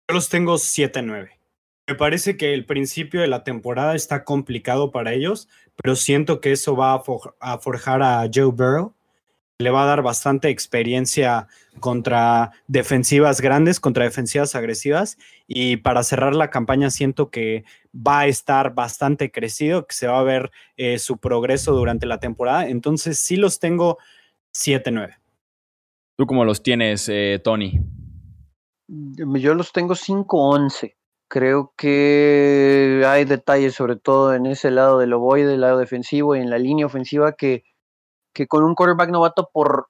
[0.08, 1.30] Yo los tengo 7-9.
[1.88, 6.50] Me parece que el principio de la temporada está complicado para ellos, pero siento que
[6.50, 7.00] eso va
[7.40, 8.95] a forjar a Joe Burrow
[9.58, 11.48] le va a dar bastante experiencia
[11.80, 15.16] contra defensivas grandes, contra defensivas agresivas.
[15.46, 17.64] Y para cerrar la campaña siento que
[17.94, 22.20] va a estar bastante crecido, que se va a ver eh, su progreso durante la
[22.20, 22.68] temporada.
[22.68, 23.98] Entonces sí los tengo
[24.54, 25.16] 7-9.
[26.18, 27.80] ¿Tú cómo los tienes, eh, Tony?
[28.88, 30.96] Yo los tengo 5-11.
[31.28, 36.40] Creo que hay detalles, sobre todo en ese lado del ovoide, del lado defensivo y
[36.40, 37.64] en la línea ofensiva, que,
[38.36, 39.86] que con un quarterback novato, por,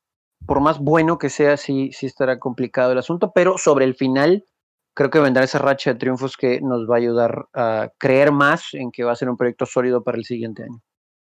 [0.46, 3.32] por más bueno que sea, sí, sí estará complicado el asunto.
[3.34, 4.44] Pero sobre el final,
[4.94, 8.72] creo que vendrá esa racha de triunfos que nos va a ayudar a creer más
[8.74, 10.80] en que va a ser un proyecto sólido para el siguiente año.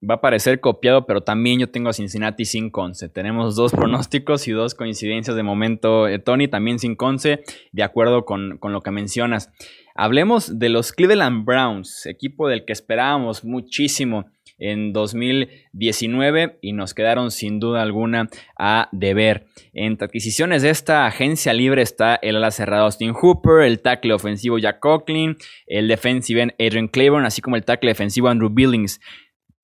[0.07, 3.09] Va a parecer copiado, pero también yo tengo a Cincinnati sin Conce.
[3.09, 6.07] Tenemos dos pronósticos y dos coincidencias de momento.
[6.07, 9.51] Eh, Tony también sin Conce, de acuerdo con, con lo que mencionas.
[9.95, 14.25] Hablemos de los Cleveland Browns, equipo del que esperábamos muchísimo
[14.57, 19.47] en 2019 y nos quedaron sin duda alguna a deber.
[19.73, 24.57] Entre adquisiciones de esta agencia libre está el ala cerrado Austin Hooper, el tackle ofensivo
[24.57, 28.99] Jack Coughlin, el defensive end Adrian Claiborne, así como el tackle defensivo Andrew Billings.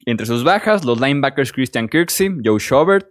[0.05, 3.07] Entre sus bajas, los linebackers Christian Kirksey, Joe Schobert,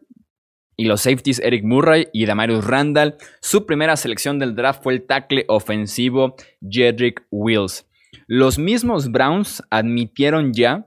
[0.77, 3.17] y los safeties Eric Murray y Damarius Randall.
[3.41, 7.87] Su primera selección del draft fue el tackle ofensivo Jedrick Wills.
[8.27, 10.87] Los mismos Browns admitieron ya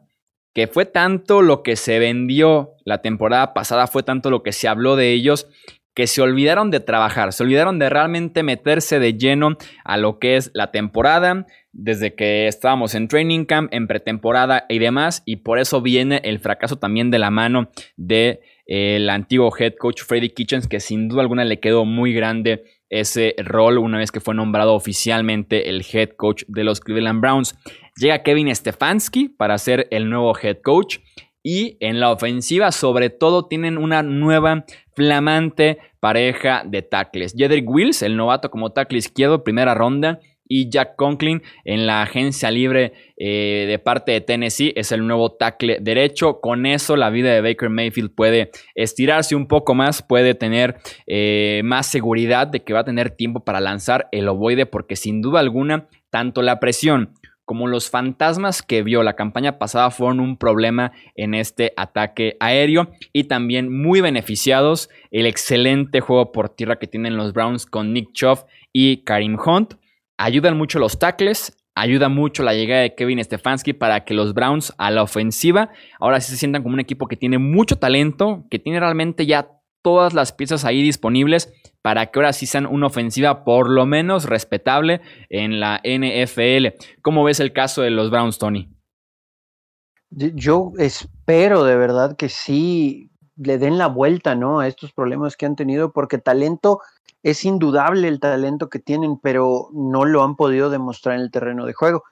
[0.55, 4.69] que fue tanto lo que se vendió la temporada pasada, fue tanto lo que se
[4.69, 5.49] habló de ellos,
[5.93, 10.37] que se olvidaron de trabajar, se olvidaron de realmente meterse de lleno a lo que
[10.37, 15.59] es la temporada, desde que estábamos en training camp, en pretemporada y demás, y por
[15.59, 20.69] eso viene el fracaso también de la mano de el antiguo head coach Freddy Kitchens,
[20.69, 24.73] que sin duda alguna le quedó muy grande ese rol una vez que fue nombrado
[24.73, 27.55] oficialmente el head coach de los Cleveland Browns.
[27.97, 30.99] Llega Kevin Stefanski para ser el nuevo head coach
[31.43, 37.35] y en la ofensiva sobre todo tienen una nueva flamante pareja de tackles.
[37.37, 42.51] Jedrick Wills, el novato como tackle izquierdo, primera ronda, y Jack Conklin en la agencia
[42.51, 46.39] libre eh, de parte de Tennessee es el nuevo tackle derecho.
[46.41, 50.77] Con eso la vida de Baker Mayfield puede estirarse un poco más, puede tener
[51.07, 55.21] eh, más seguridad de que va a tener tiempo para lanzar el ovoide porque sin
[55.21, 57.13] duda alguna tanto la presión
[57.45, 62.89] como los fantasmas que vio la campaña pasada fueron un problema en este ataque aéreo
[63.13, 68.13] y también muy beneficiados el excelente juego por tierra que tienen los Browns con Nick
[68.13, 69.75] Chubb y Karim Hunt.
[70.17, 74.73] Ayudan mucho los tackles, ayuda mucho la llegada de Kevin Stefanski para que los Browns
[74.77, 78.59] a la ofensiva ahora sí se sientan como un equipo que tiene mucho talento, que
[78.59, 79.49] tiene realmente ya
[79.83, 84.25] todas las piezas ahí disponibles para que ahora sí sean una ofensiva por lo menos
[84.25, 86.81] respetable en la NFL.
[87.03, 88.75] ¿Cómo ves el caso de los Browns, Tony?
[90.09, 94.59] Yo espero de verdad que sí le den la vuelta, ¿no?
[94.59, 96.79] A estos problemas que han tenido, porque talento
[97.25, 101.65] es indudable el talento que tienen, pero no lo han podido demostrar en el terreno
[101.65, 102.03] de juego.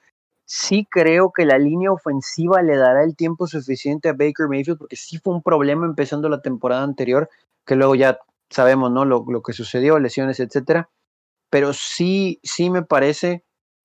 [0.44, 4.96] Sí creo que la línea ofensiva le dará el tiempo suficiente a Baker Mayfield, porque
[4.96, 7.30] sí fue un problema empezando la temporada anterior,
[7.64, 8.18] que luego ya
[8.50, 9.04] sabemos, ¿no?
[9.04, 10.90] Lo, que sucedió, lesiones, etcétera.
[11.48, 13.44] Pero sí, sí me parece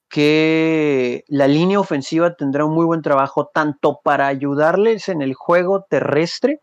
[0.10, 5.86] que la línea ofensiva tendrá un muy buen trabajo, tanto para ayudarles en el juego
[5.88, 6.62] terrestre,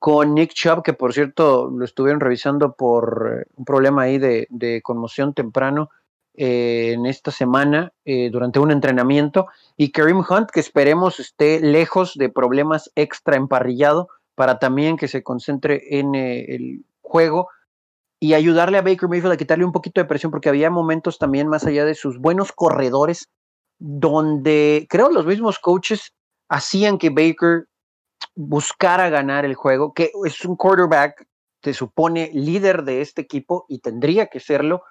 [0.00, 4.80] con Nick Chubb, que por cierto lo estuvieron revisando por eh, un problema ahí de,
[4.82, 5.90] conmoción temprano
[6.34, 12.14] eh, en esta semana eh, durante un entrenamiento, y Kareem Hunt, que esperemos esté lejos
[12.14, 17.48] de problemas extra emparrillado para también que se concentre en el juego
[18.18, 21.46] y ayudarle a Baker Mayfield a quitarle un poquito de presión, porque había momentos también
[21.46, 23.28] más allá de sus buenos corredores,
[23.78, 26.14] donde creo los mismos coaches
[26.48, 27.66] hacían que Baker
[28.34, 31.26] buscar a ganar el juego, que es un quarterback,
[31.62, 34.82] se supone líder de este equipo y tendría que serlo,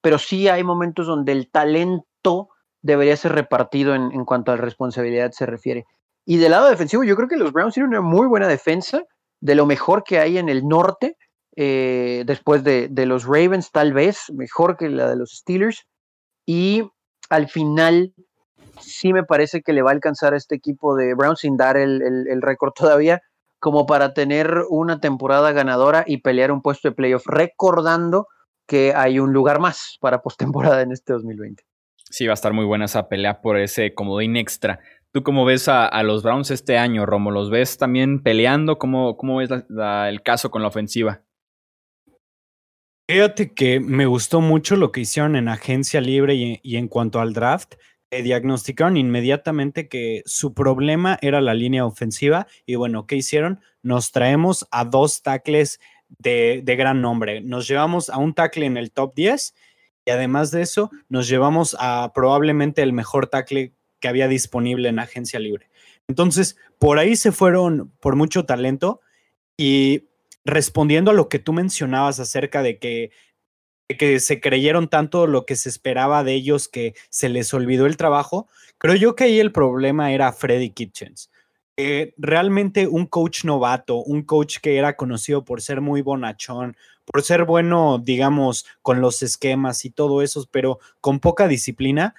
[0.00, 2.50] pero sí hay momentos donde el talento
[2.82, 5.86] debería ser repartido en, cuanto a la responsabilidad se refiere.
[6.26, 9.02] Y del lado defensivo, yo creo que los Browns tienen una muy buena defensa,
[9.40, 11.16] de lo mejor que hay en el norte,
[11.56, 15.86] eh, después de, de, los Ravens, tal vez, mejor que la de los Steelers.
[16.46, 16.90] Y
[17.30, 18.12] al final,
[18.80, 21.76] sí me parece que le va a alcanzar a este equipo de Browns sin dar
[21.76, 23.22] el, récord todavía,
[23.58, 28.26] como para tener una temporada ganadora y pelear un puesto de playoff, recordando
[28.66, 31.64] que hay un lugar más para postemporada en este 2020.
[32.10, 34.80] Sí, va a estar muy buena esa pelea por ese comodín extra.
[35.12, 37.30] ¿Tú cómo ves a, los Browns este año, Romo?
[37.30, 38.78] ¿Los ves también peleando?
[38.78, 41.22] ¿Cómo, cómo ves el caso con la ofensiva?
[43.08, 47.32] Fíjate que me gustó mucho lo que hicieron en agencia libre y en cuanto al
[47.32, 47.74] draft
[48.22, 53.60] diagnosticaron inmediatamente que su problema era la línea ofensiva y bueno, ¿qué hicieron?
[53.82, 55.80] Nos traemos a dos tackles
[56.18, 57.40] de, gran nombre.
[57.40, 59.54] Nos llevamos a un tackle en el top 10
[60.06, 64.98] y además de eso nos llevamos a probablemente el mejor tackle que había disponible en
[64.98, 65.70] agencia libre.
[66.08, 69.00] Entonces, por ahí se fueron por mucho talento
[69.56, 70.08] y
[70.44, 73.10] respondiendo a lo que tú mencionabas acerca de que
[73.88, 77.96] que se creyeron tanto lo que se esperaba de ellos que se les olvidó el
[77.96, 78.48] trabajo.
[78.78, 81.30] Creo yo que ahí el problema era Freddy Kitchens.
[82.16, 87.44] realmente un coach novato, un coach que era conocido por ser muy bonachón, por ser
[87.44, 92.14] bueno, digamos, con los esquemas y todo eso, pero con poca disciplina,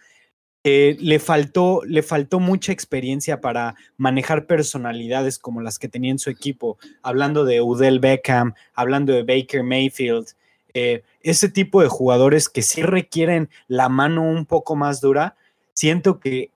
[0.67, 6.19] eh, le, faltó, le faltó mucha experiencia para manejar personalidades como las que tenía en
[6.19, 10.29] su equipo, hablando de Udell Beckham, hablando de Baker Mayfield,
[10.75, 15.35] eh, ese tipo de jugadores que sí requieren la mano un poco más dura,
[15.73, 16.51] siento que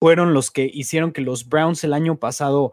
[0.00, 2.72] fueron los que hicieron que los Browns el año pasado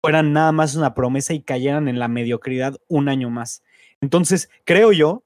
[0.00, 3.62] fueran nada más una promesa y cayeran en la mediocridad un año más.
[4.00, 5.22] Entonces, creo yo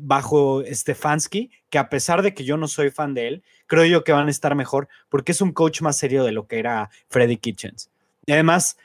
[0.00, 4.04] bajo Stefanski, que a pesar de que yo no soy fan de él, creo yo
[4.04, 6.90] que van a estar mejor porque es un coach más serio de lo que era
[7.08, 7.90] Freddy Kitchens.
[8.26, 8.76] Y además,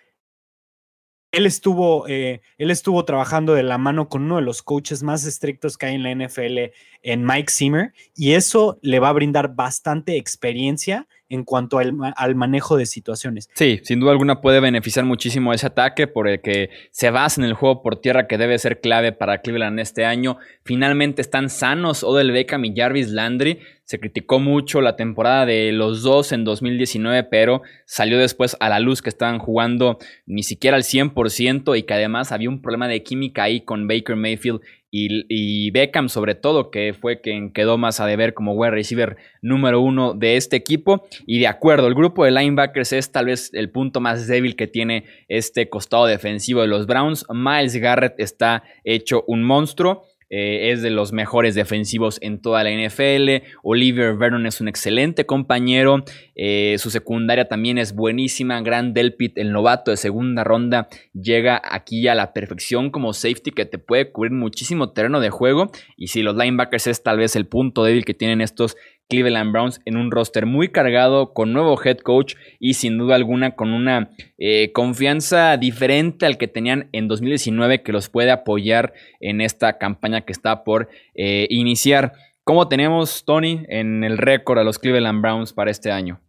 [1.38, 5.23] él estuvo, eh, él estuvo trabajando de la mano con uno de los coaches más
[5.23, 6.71] estrictos que hay en la NFL,
[7.04, 11.93] en Mike Zimmer, y eso le va a brindar bastante experiencia en cuanto al,
[12.35, 13.49] manejo de situaciones.
[13.53, 17.45] Sí, sin duda alguna puede beneficiar muchísimo ese ataque por el que se basa en
[17.45, 20.37] el juego por tierra que debe ser clave para Cleveland este año.
[20.63, 23.59] Finalmente están sanos Odell Beckham y Jarvis Landry.
[23.83, 28.79] Se criticó mucho la temporada de los dos en 2019, pero salió después a la
[28.79, 33.03] luz que estaban jugando ni siquiera al 100% y que además había un problema de
[33.03, 38.06] química ahí con Baker Mayfield y, Beckham sobre todo, que fue quien quedó más a
[38.06, 41.08] deber como wide receiver número uno de este equipo.
[41.26, 44.67] Y de acuerdo, el grupo de linebackers es tal vez el punto más débil que
[44.67, 47.26] tiene este costado defensivo de los Browns.
[47.30, 50.06] Miles Garrett está hecho un monstruo.
[50.29, 53.45] Eh, es de los mejores defensivos en toda la NFL.
[53.63, 56.03] Oliver Vernon es un excelente compañero.
[56.35, 58.61] Eh, su secundaria también es buenísima.
[58.61, 63.65] Gran Delpit, el novato de segunda ronda, llega aquí a la perfección como safety que
[63.65, 65.71] te puede cubrir muchísimo terreno de juego.
[65.95, 68.75] Y si los linebackers es tal vez el punto débil que tienen estos
[69.09, 73.55] Cleveland Browns en un roster muy cargado, con nuevo head coach y sin duda alguna
[73.55, 79.41] con una eh, confianza diferente al que tenían en 2019 que los puede apoyar en
[79.41, 82.13] esta campaña que está por eh, iniciar.
[82.43, 86.21] ¿Cómo tenemos, Tony, en el récord a los Cleveland Browns para este año?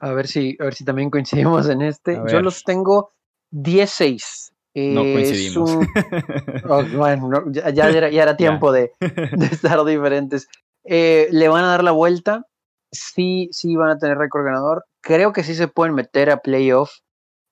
[0.00, 2.18] A ver si, a ver si también coincidimos en este.
[2.30, 3.12] Yo los tengo
[3.52, 4.52] 10-6.
[4.74, 5.78] no coincidimos.
[6.66, 10.48] Oh, bueno, ya, era, tiempo de, de, estar diferentes.
[10.84, 12.46] Eh, le van a dar la vuelta.
[12.92, 14.84] Sí, sí van a tener récord ganador.
[15.00, 16.92] Creo que sí se pueden meter a playoff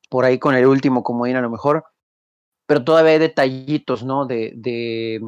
[0.08, 1.84] por ahí con el último como a lo mejor.
[2.66, 4.26] Pero todavía hay detallitos, ¿no?
[4.26, 5.20] De, de,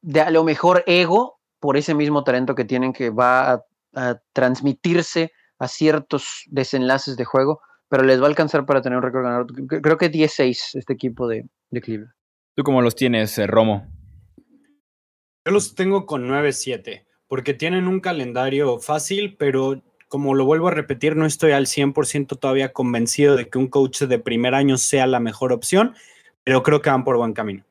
[0.00, 3.52] de a lo mejor ego por ese mismo talento que tienen que va
[3.94, 9.04] a, transmitirse a ciertos desenlaces de juego, pero les va a alcanzar para tener un
[9.04, 9.46] récord ganador.
[9.82, 12.12] Creo que 10-6 este equipo de, de Cleveland.
[12.56, 13.86] ¿Tú cómo los tienes, eh, Romo?
[15.44, 20.72] Yo los tengo con 9-7, porque tienen un calendario fácil, pero como lo vuelvo a
[20.72, 25.08] repetir, no estoy al 100% todavía convencido de que un coach de primer año sea
[25.08, 25.94] la mejor opción,
[26.44, 27.64] pero creo que van por buen camino.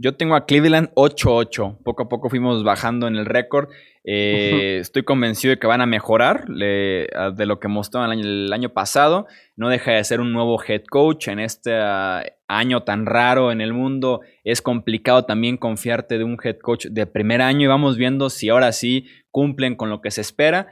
[0.00, 1.78] Yo tengo a Cleveland 8-8.
[1.82, 3.68] Poco a poco fuimos bajando en el récord.
[4.04, 8.52] Eh, estoy convencido de que van a mejorar de lo que mostró el año, el
[8.52, 9.26] año, pasado.
[9.56, 13.60] No deja de ser un nuevo head coach en este ah, año tan raro en
[13.60, 14.20] el mundo.
[14.44, 18.50] Es complicado también confiarte de un head coach de primer año y vamos viendo si
[18.50, 20.68] ahora sí cumplen con lo que se espera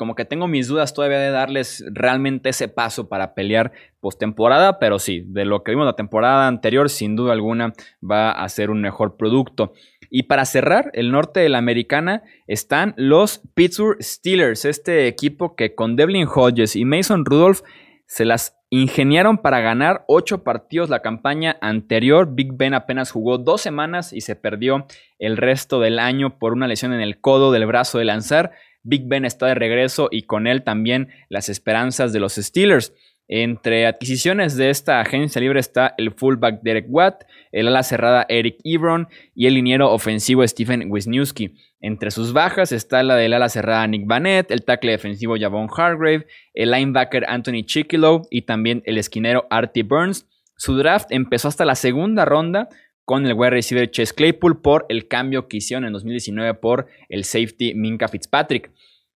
[0.00, 4.98] como que tengo mis dudas todavía de darles realmente ese paso para pelear postemporada, pero
[4.98, 8.80] sí, de lo que vimos la temporada anterior, sin duda alguna va a ser un
[8.80, 9.74] mejor producto.
[10.08, 15.74] Y para cerrar, el norte de la americana están los Pittsburgh Steelers, este equipo que
[15.74, 17.60] con Devlin Hodges y Mason Rudolph
[18.06, 22.34] se las ingeniaron para ganar ocho partidos la campaña anterior.
[22.34, 24.86] Big Ben apenas jugó dos semanas y se perdió
[25.18, 28.52] el resto del año por una lesión en el codo del brazo de lanzar.
[28.82, 32.92] Big Ben está de regreso y con él también las esperanzas de los Steelers.
[33.32, 38.56] Entre adquisiciones de esta agencia libre está el fullback Derek Watt, el ala cerrada Eric
[38.64, 41.54] Ebron y el liniero ofensivo Stephen Wisniewski.
[41.80, 46.26] Entre sus bajas está la del ala cerrada Nick Vanette, el tackle defensivo Javon Hargrave,
[46.54, 50.26] el linebacker Anthony Chickillow y también el esquinero Artie Burns.
[50.56, 52.68] Su draft empezó hasta la segunda ronda
[53.10, 57.24] con el wide receiver Chase Claypool por el cambio que hicieron en 2019 por el
[57.24, 58.70] safety Minka Fitzpatrick.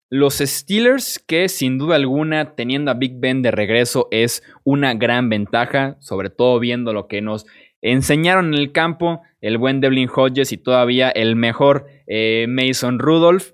[0.08, 5.28] Los Steelers, que sin duda alguna, teniendo a Big Ben de regreso, es una gran
[5.28, 7.44] ventaja, sobre todo viendo lo que nos
[7.82, 13.50] enseñaron en el campo, el buen Devlin Hodges y todavía el mejor eh, Mason Rudolph.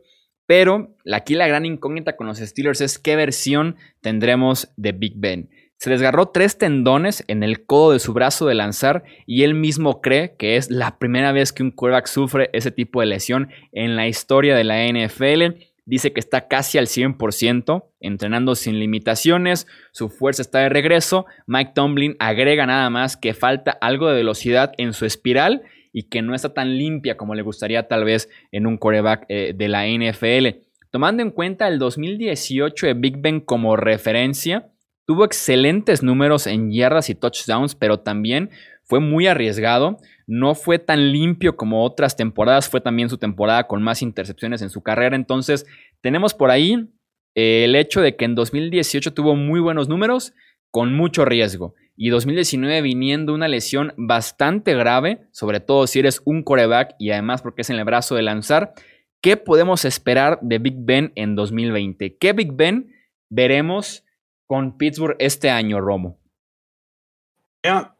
[0.46, 5.50] Pero aquí la gran incógnita con los Steelers es qué versión tendremos de Big Ben.
[5.78, 10.00] Se desgarró tres tendones en el codo de su brazo de lanzar y él mismo
[10.00, 13.94] cree que es la primera vez que un quarterback sufre ese tipo de lesión en
[13.94, 15.62] la historia de la NFL.
[15.86, 21.26] Dice que está casi al 100%, entrenando sin limitaciones, su fuerza está de regreso.
[21.46, 25.62] Mike Tomlin agrega nada más que falta algo de velocidad en su espiral
[25.92, 29.54] y que no está tan limpia como le gustaría tal vez en un coreback eh,
[29.56, 30.58] de la NFL.
[30.90, 34.72] Tomando en cuenta el 2018 de Big Ben como referencia,
[35.08, 38.50] tuvo excelentes números en yardas y touchdowns, pero también
[38.84, 39.96] fue muy arriesgado.
[40.26, 42.68] No fue tan limpio como otras temporadas.
[42.68, 45.16] Fue también su temporada con más intercepciones en su carrera.
[45.16, 45.64] Entonces,
[46.02, 46.90] tenemos por ahí
[47.34, 50.34] eh, el hecho de que en 2018 tuvo muy buenos números
[50.70, 51.74] con mucho riesgo.
[51.96, 57.40] Y 2019 viniendo una lesión bastante grave, sobre todo si eres un coreback y además
[57.40, 58.74] porque es en el brazo de lanzar.
[59.22, 62.18] ¿Qué podemos esperar de Big Ben en 2020?
[62.18, 62.92] ¿Qué Big Ben
[63.30, 64.04] veremos
[64.48, 66.18] con Pittsburgh este año, Romo?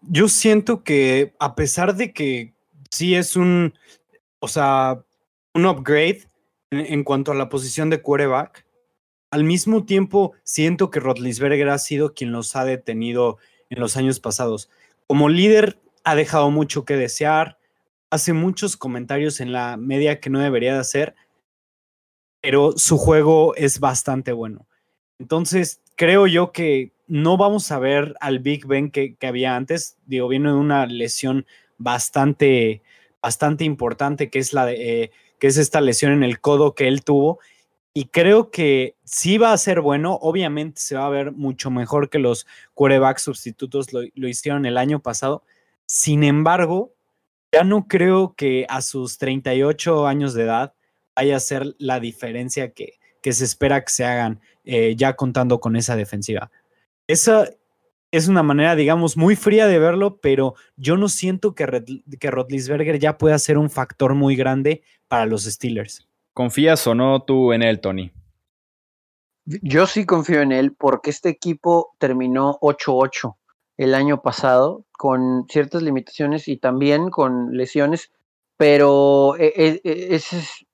[0.01, 2.55] Yo siento que a pesar de que
[2.91, 3.75] sí es un,
[4.41, 5.05] o sea,
[5.55, 6.23] un upgrade
[6.71, 8.67] en, cuanto a la posición de quarterback,
[9.31, 13.37] al mismo tiempo siento que Rotlisberger ha sido quien los ha detenido
[13.69, 14.71] en los años pasados.
[15.07, 17.59] Como líder ha dejado mucho que desear,
[18.11, 21.15] hace muchos comentarios en la media que no debería de hacer,
[22.41, 24.67] pero su juego es bastante bueno.
[25.19, 29.97] Entonces, creo yo que no vamos a ver al Big Ben que, había antes.
[30.07, 31.47] Digo, viene de una lesión
[31.79, 32.83] bastante,
[33.21, 36.87] bastante importante, que es, la de, eh, que es esta lesión en el codo que
[36.87, 37.41] él tuvo.
[37.95, 40.19] Y creo que sí va a ser bueno.
[40.23, 44.77] Obviamente se va a ver mucho mejor que los quarterbacks sustitutos lo, lo hicieron el
[44.77, 45.43] año pasado.
[45.87, 46.93] Sin embargo,
[47.53, 50.75] ya no creo que a sus 38 años de edad
[51.17, 55.61] vaya a ser la diferencia que, que se espera que se hagan eh, ya contando
[55.61, 56.51] con esa defensiva.
[57.07, 57.49] Esa
[58.11, 61.85] es una manera, digamos, muy fría de verlo, pero yo no siento que,
[62.19, 66.09] que Rotlisberger ya pueda ser un factor muy grande para los Steelers.
[66.33, 68.13] ¿Confías o no tú en él, Tony?
[69.45, 73.37] Yo sí confío en él porque este equipo terminó 8-8
[73.79, 78.11] el año pasado con ciertas limitaciones y también con lesiones,
[78.57, 80.21] pero e, e, e,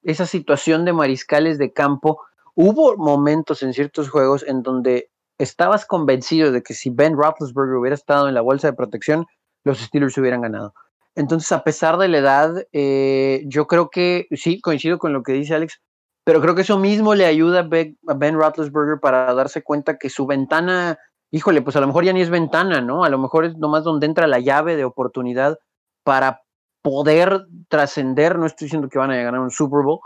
[0.02, 2.20] esa situación de mariscales de campo
[2.54, 7.94] hubo momentos en ciertos juegos en donde estabas convencido de que si Ben Roethlisberger hubiera
[7.94, 9.26] estado en la bolsa de protección,
[9.64, 10.74] los Steelers hubieran ganado.
[11.16, 15.32] Entonces, a pesar de la edad, eh, yo creo que sí, coincido con lo que
[15.32, 15.80] dice Alex,
[16.24, 20.10] pero creo que eso mismo le ayuda a Ben, a Roethlisberger para darse cuenta que
[20.10, 20.98] su ventana,
[21.30, 23.04] híjole, pues a lo mejor ya ni es ventana, ¿no?
[23.04, 25.58] A lo mejor es nomás donde entra la llave de oportunidad
[26.02, 26.42] para
[26.82, 30.00] poder trascender, no estoy diciendo que van a ganar un Super Bowl,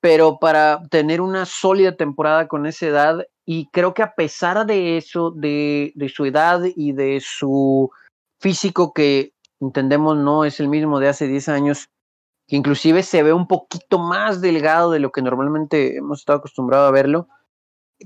[0.00, 4.96] pero para tener una sólida temporada con esa edad y creo que a pesar de
[4.96, 7.90] eso, de, su edad y de su
[8.38, 11.88] físico que entendemos no es el mismo de hace 10 años,
[12.46, 16.88] que inclusive se ve un poquito más delgado de lo que normalmente hemos estado acostumbrados
[16.88, 17.28] a verlo,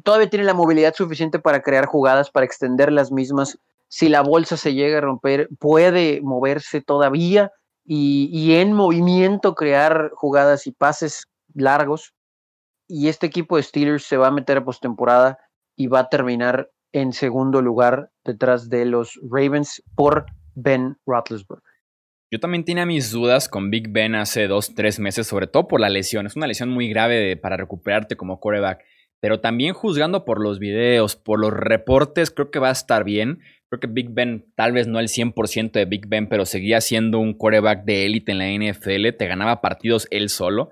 [0.04, 3.58] todavía tiene la movilidad suficiente para crear jugadas, para extender las mismas.
[3.88, 7.52] Si la bolsa se llega a romper, puede moverse todavía
[7.84, 12.14] y, y en movimiento crear jugadas y pases largos.
[12.88, 15.38] Y este equipo de Steelers se va a meter a postemporada
[15.76, 21.72] y va a terminar en segundo lugar detrás de los Ravens por Ben Roethlisberger.
[22.30, 25.80] Yo también tenía mis dudas con Big Ben hace dos, tres meses, sobre todo por
[25.80, 26.26] la lesión.
[26.26, 28.82] Es una lesión muy grave para recuperarte como quarterback.
[29.20, 33.40] Pero también juzgando por los videos, por los reportes, creo que va a estar bien.
[33.68, 37.18] Creo que Big Ben, tal vez no el 100% de Big Ben, pero seguía siendo
[37.20, 39.14] un quarterback de élite en la NFL.
[39.16, 40.70] Te ganaba partidos él solo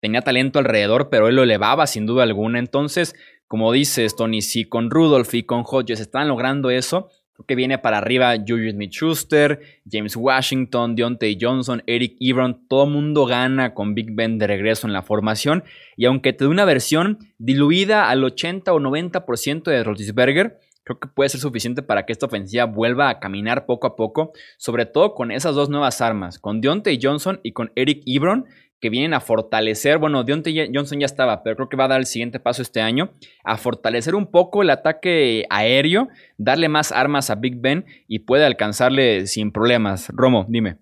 [0.00, 2.58] tenía talento alrededor, pero él lo elevaba sin duda alguna.
[2.58, 3.14] Entonces,
[3.46, 7.78] como dices, Tony, si con Rudolph y con Hodges están logrando eso, creo que viene
[7.78, 14.14] para arriba Julius Smith-Schuster, James Washington, Deontay Johnson, Eric Ebron, todo mundo gana con Big
[14.14, 15.64] Ben de regreso en la formación.
[15.96, 21.08] Y aunque te dé una versión diluida al 80 o 90% de Rotisberger, creo que
[21.08, 25.14] puede ser suficiente para que esta ofensiva vuelva a caminar poco a poco, sobre todo
[25.14, 28.46] con esas dos nuevas armas, con Deontay Johnson y con Eric Ebron,
[28.80, 32.06] que vienen a fortalecer, bueno, Johnson ya estaba, pero creo que va a dar el
[32.06, 33.12] siguiente paso este año,
[33.44, 36.08] a fortalecer un poco el ataque aéreo,
[36.38, 40.08] darle más armas a Big Ben y puede alcanzarle sin problemas.
[40.08, 40.78] Romo, dime.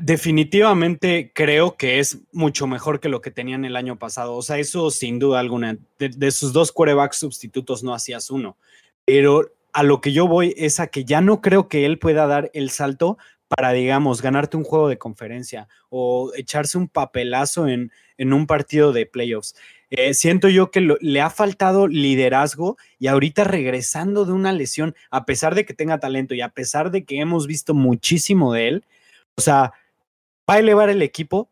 [0.00, 4.34] Definitivamente creo que es mucho mejor que lo que tenían el año pasado.
[4.34, 5.76] O sea, eso sin duda alguna.
[5.98, 8.56] De, sus dos quarterbacks sustitutos no hacías uno.
[9.04, 12.26] Pero a lo que yo voy es a que ya no creo que él pueda
[12.26, 13.18] dar el salto
[13.48, 18.92] para, digamos, ganarte un juego de conferencia o echarse un papelazo en, en un partido
[18.92, 19.54] de playoffs.
[19.90, 25.24] Eh, siento yo que le ha faltado liderazgo y ahorita regresando de una lesión, a
[25.24, 28.84] pesar de que tenga talento y a pesar de que hemos visto muchísimo de él,
[29.36, 29.72] o sea,
[30.48, 31.50] va a elevar el equipo,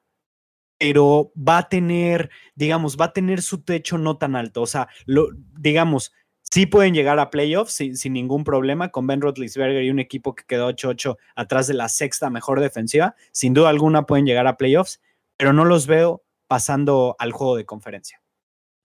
[0.79, 4.63] pero va a tener, digamos, va a tener su techo no tan alto.
[4.63, 5.29] O sea, lo,
[5.59, 6.13] digamos,
[6.55, 10.37] sí pueden llegar a playoffs sin, sin ningún problema con Ben Roethlisberger y un equipo
[10.37, 13.17] que quedó 8-8 atrás de la sexta mejor defensiva.
[13.33, 15.03] Sin duda alguna pueden llegar a playoffs,
[15.37, 18.21] pero no los veo pasando al juego de conferencia.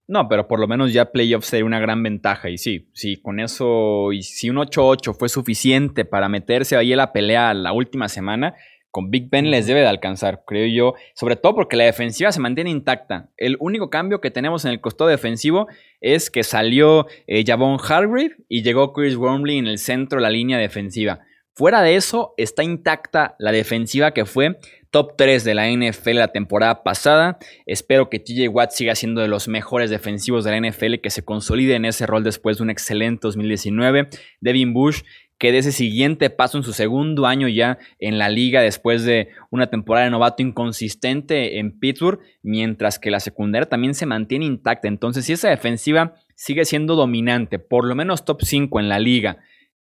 [0.07, 2.49] No, pero por lo menos ya playoffs sería una gran ventaja.
[2.49, 6.97] Y sí, sí, con eso, y si un 8-8 fue suficiente para meterse ahí en
[6.97, 8.55] la pelea la última semana,
[8.91, 10.93] con Big Ben les debe de alcanzar, creo yo.
[11.13, 13.29] Sobre todo porque la defensiva se mantiene intacta.
[13.37, 15.67] El único cambio que tenemos en el costado defensivo
[16.01, 20.29] es que salió eh, Javon Hargrave y llegó Chris Wormley en el centro de la
[20.29, 21.19] línea defensiva.
[21.53, 24.57] Fuera de eso, está intacta la defensiva que fue
[24.91, 27.37] top 3 de la NFL la temporada pasada.
[27.65, 31.23] Espero que TJ Watt siga siendo de los mejores defensivos de la NFL, que se
[31.23, 34.07] consolide en ese rol después de un excelente 2019.
[34.39, 35.01] Devin Bush
[35.39, 39.29] que de ese siguiente paso en su segundo año ya en la liga después de
[39.49, 44.89] una temporada de novato inconsistente en Pittsburgh, mientras que la secundaria también se mantiene intacta.
[44.89, 49.39] Entonces, si esa defensiva sigue siendo dominante, por lo menos top 5 en la liga,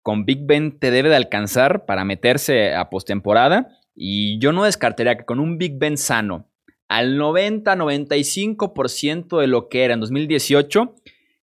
[0.02, 3.76] con Big Ben te debe de alcanzar para meterse a postemporada.
[3.94, 6.48] Y yo no descartaría que con un Big Ben sano,
[6.88, 10.94] al 90-95% de lo que era en 2018,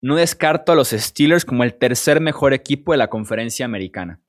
[0.02, 4.20] no descarto a los Steelers como el tercer mejor equipo de la conferencia americana.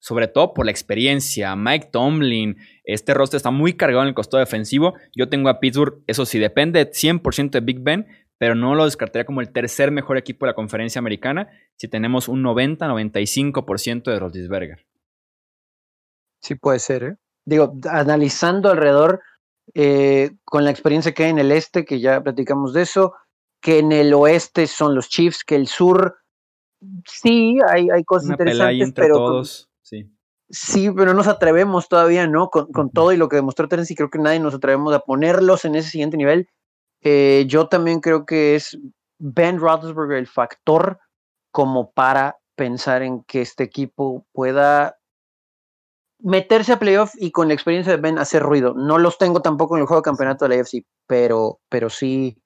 [0.00, 1.56] Sobre todo por la experiencia.
[1.56, 4.94] Mike Tomlin, este roster está muy cargado en el costado defensivo.
[5.14, 8.06] Yo tengo a Pittsburgh, eso sí, depende 100% de Big Ben,
[8.38, 12.28] pero no lo descartaría como el tercer mejor equipo de la conferencia americana si tenemos
[12.28, 14.86] un 90-95% de Roethlisberger.
[16.40, 17.16] Sí puede ser, ¿eh?
[17.44, 19.20] Digo, analizando alrededor,
[19.74, 23.14] eh, con la experiencia que hay en el este, que ya platicamos de eso,
[23.60, 26.16] que en el oeste son los Chiefs, que el sur
[27.06, 30.10] sí hay, hay cosas interesantes, pero todos, sí.
[30.48, 32.50] sí, pero no nos atrevemos todavía, ¿no?
[32.50, 35.74] Con, todo y lo que demostró Tennessee, creo que nadie nos atrevemos a ponerlos en
[35.74, 36.48] ese siguiente nivel.
[37.02, 38.78] Eh, yo también creo que es
[39.18, 40.98] Ben Roethlisberger el factor
[41.50, 44.98] como para pensar en que este equipo pueda
[46.20, 48.74] meterse a playoff y con la experiencia de Ben hacer ruido.
[48.74, 52.36] No los tengo tampoco en el juego de campeonato de la AFC, pero, pero sí,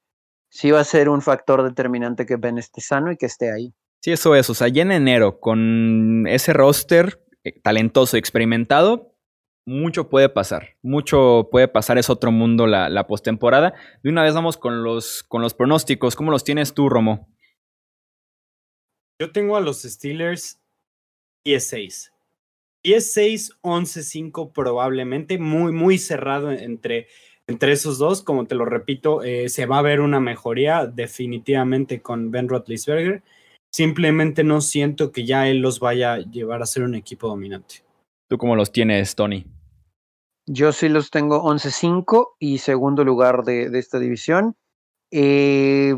[0.53, 3.75] sí va a ser un factor determinante que Ben esté sano y que esté ahí.
[4.03, 4.51] Sí, eso es.
[4.51, 9.15] O sea, ya en enero, con ese roster eh, talentoso y experimentado,
[9.65, 10.77] mucho puede pasar.
[10.83, 11.97] Mucho puede pasar.
[11.97, 13.73] Es otro mundo la, la postemporada.
[14.03, 16.17] De una vez vamos con los, con los pronósticos.
[16.17, 17.29] ¿Cómo los tienes tú, Romo?
[19.19, 20.61] Yo tengo a los Steelers
[21.47, 22.11] 10-6.
[22.85, 25.39] 10-6, 11-5 probablemente.
[25.39, 27.07] Muy, muy cerrado entre
[27.53, 32.01] entre esos dos, como te lo repito, eh, se va a ver una mejoría definitivamente
[32.01, 33.23] con Ben Roethlisberger.
[33.71, 37.85] Simplemente no siento que ya él los vaya a llevar a ser un equipo dominante.
[38.29, 39.45] ¿Tú cómo los tienes, Tony?
[40.47, 44.57] Yo sí los tengo 11-5 y segundo lugar de, esta división.
[45.11, 45.95] Eh,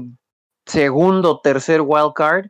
[0.67, 2.47] segundo, tercer wild card.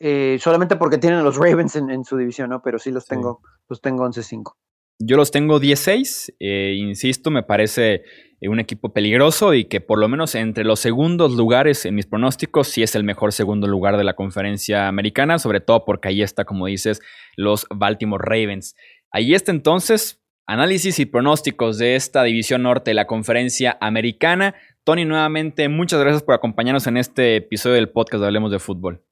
[0.00, 2.62] Eh, solamente porque tienen a los Ravens en, su división, ¿no?
[2.62, 4.54] Pero sí los tengo, los tengo 11-5.
[5.00, 6.34] Yo los tengo 16.
[6.40, 8.02] insisto, me parece
[8.40, 12.06] eh, un equipo peligroso y que por lo menos entre los segundos lugares en mis
[12.06, 16.22] pronósticos sí es el mejor segundo lugar de la conferencia americana, sobre todo porque ahí
[16.22, 17.00] está, como dices,
[17.36, 18.76] los Baltimore Ravens.
[19.10, 24.54] Ahí está entonces análisis y pronósticos de esta división norte de la conferencia americana.
[24.82, 29.04] Tony, nuevamente, muchas gracias por acompañarnos en este episodio del podcast de Hablemos de Fútbol.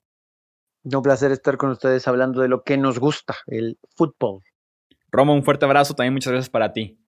[0.85, 4.43] Un placer estar con ustedes hablando de lo que nos gusta, el fútbol.
[5.17, 6.99] Romo, un fuerte abrazo, también muchas gracias para ti.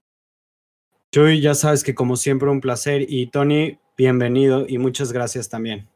[1.13, 5.89] Chuy, ya sabes que como siempre un placer y Tony, bienvenido y muchas gracias también.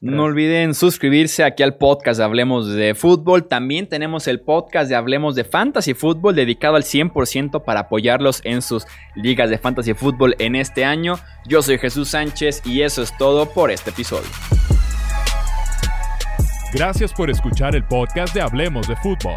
[0.00, 3.48] No olviden suscribirse aquí al podcast de Hablemos de Fútbol.
[3.48, 8.60] También tenemos el podcast de Hablemos de Fantasy Fútbol dedicado al 100% para apoyarlos en
[8.60, 11.18] sus ligas de Fantasy Fútbol en este año.
[11.46, 14.28] Yo soy Jesús Sánchez y eso es todo por este episodio.
[16.74, 19.36] Gracias por escuchar el podcast de Hablemos de Fútbol.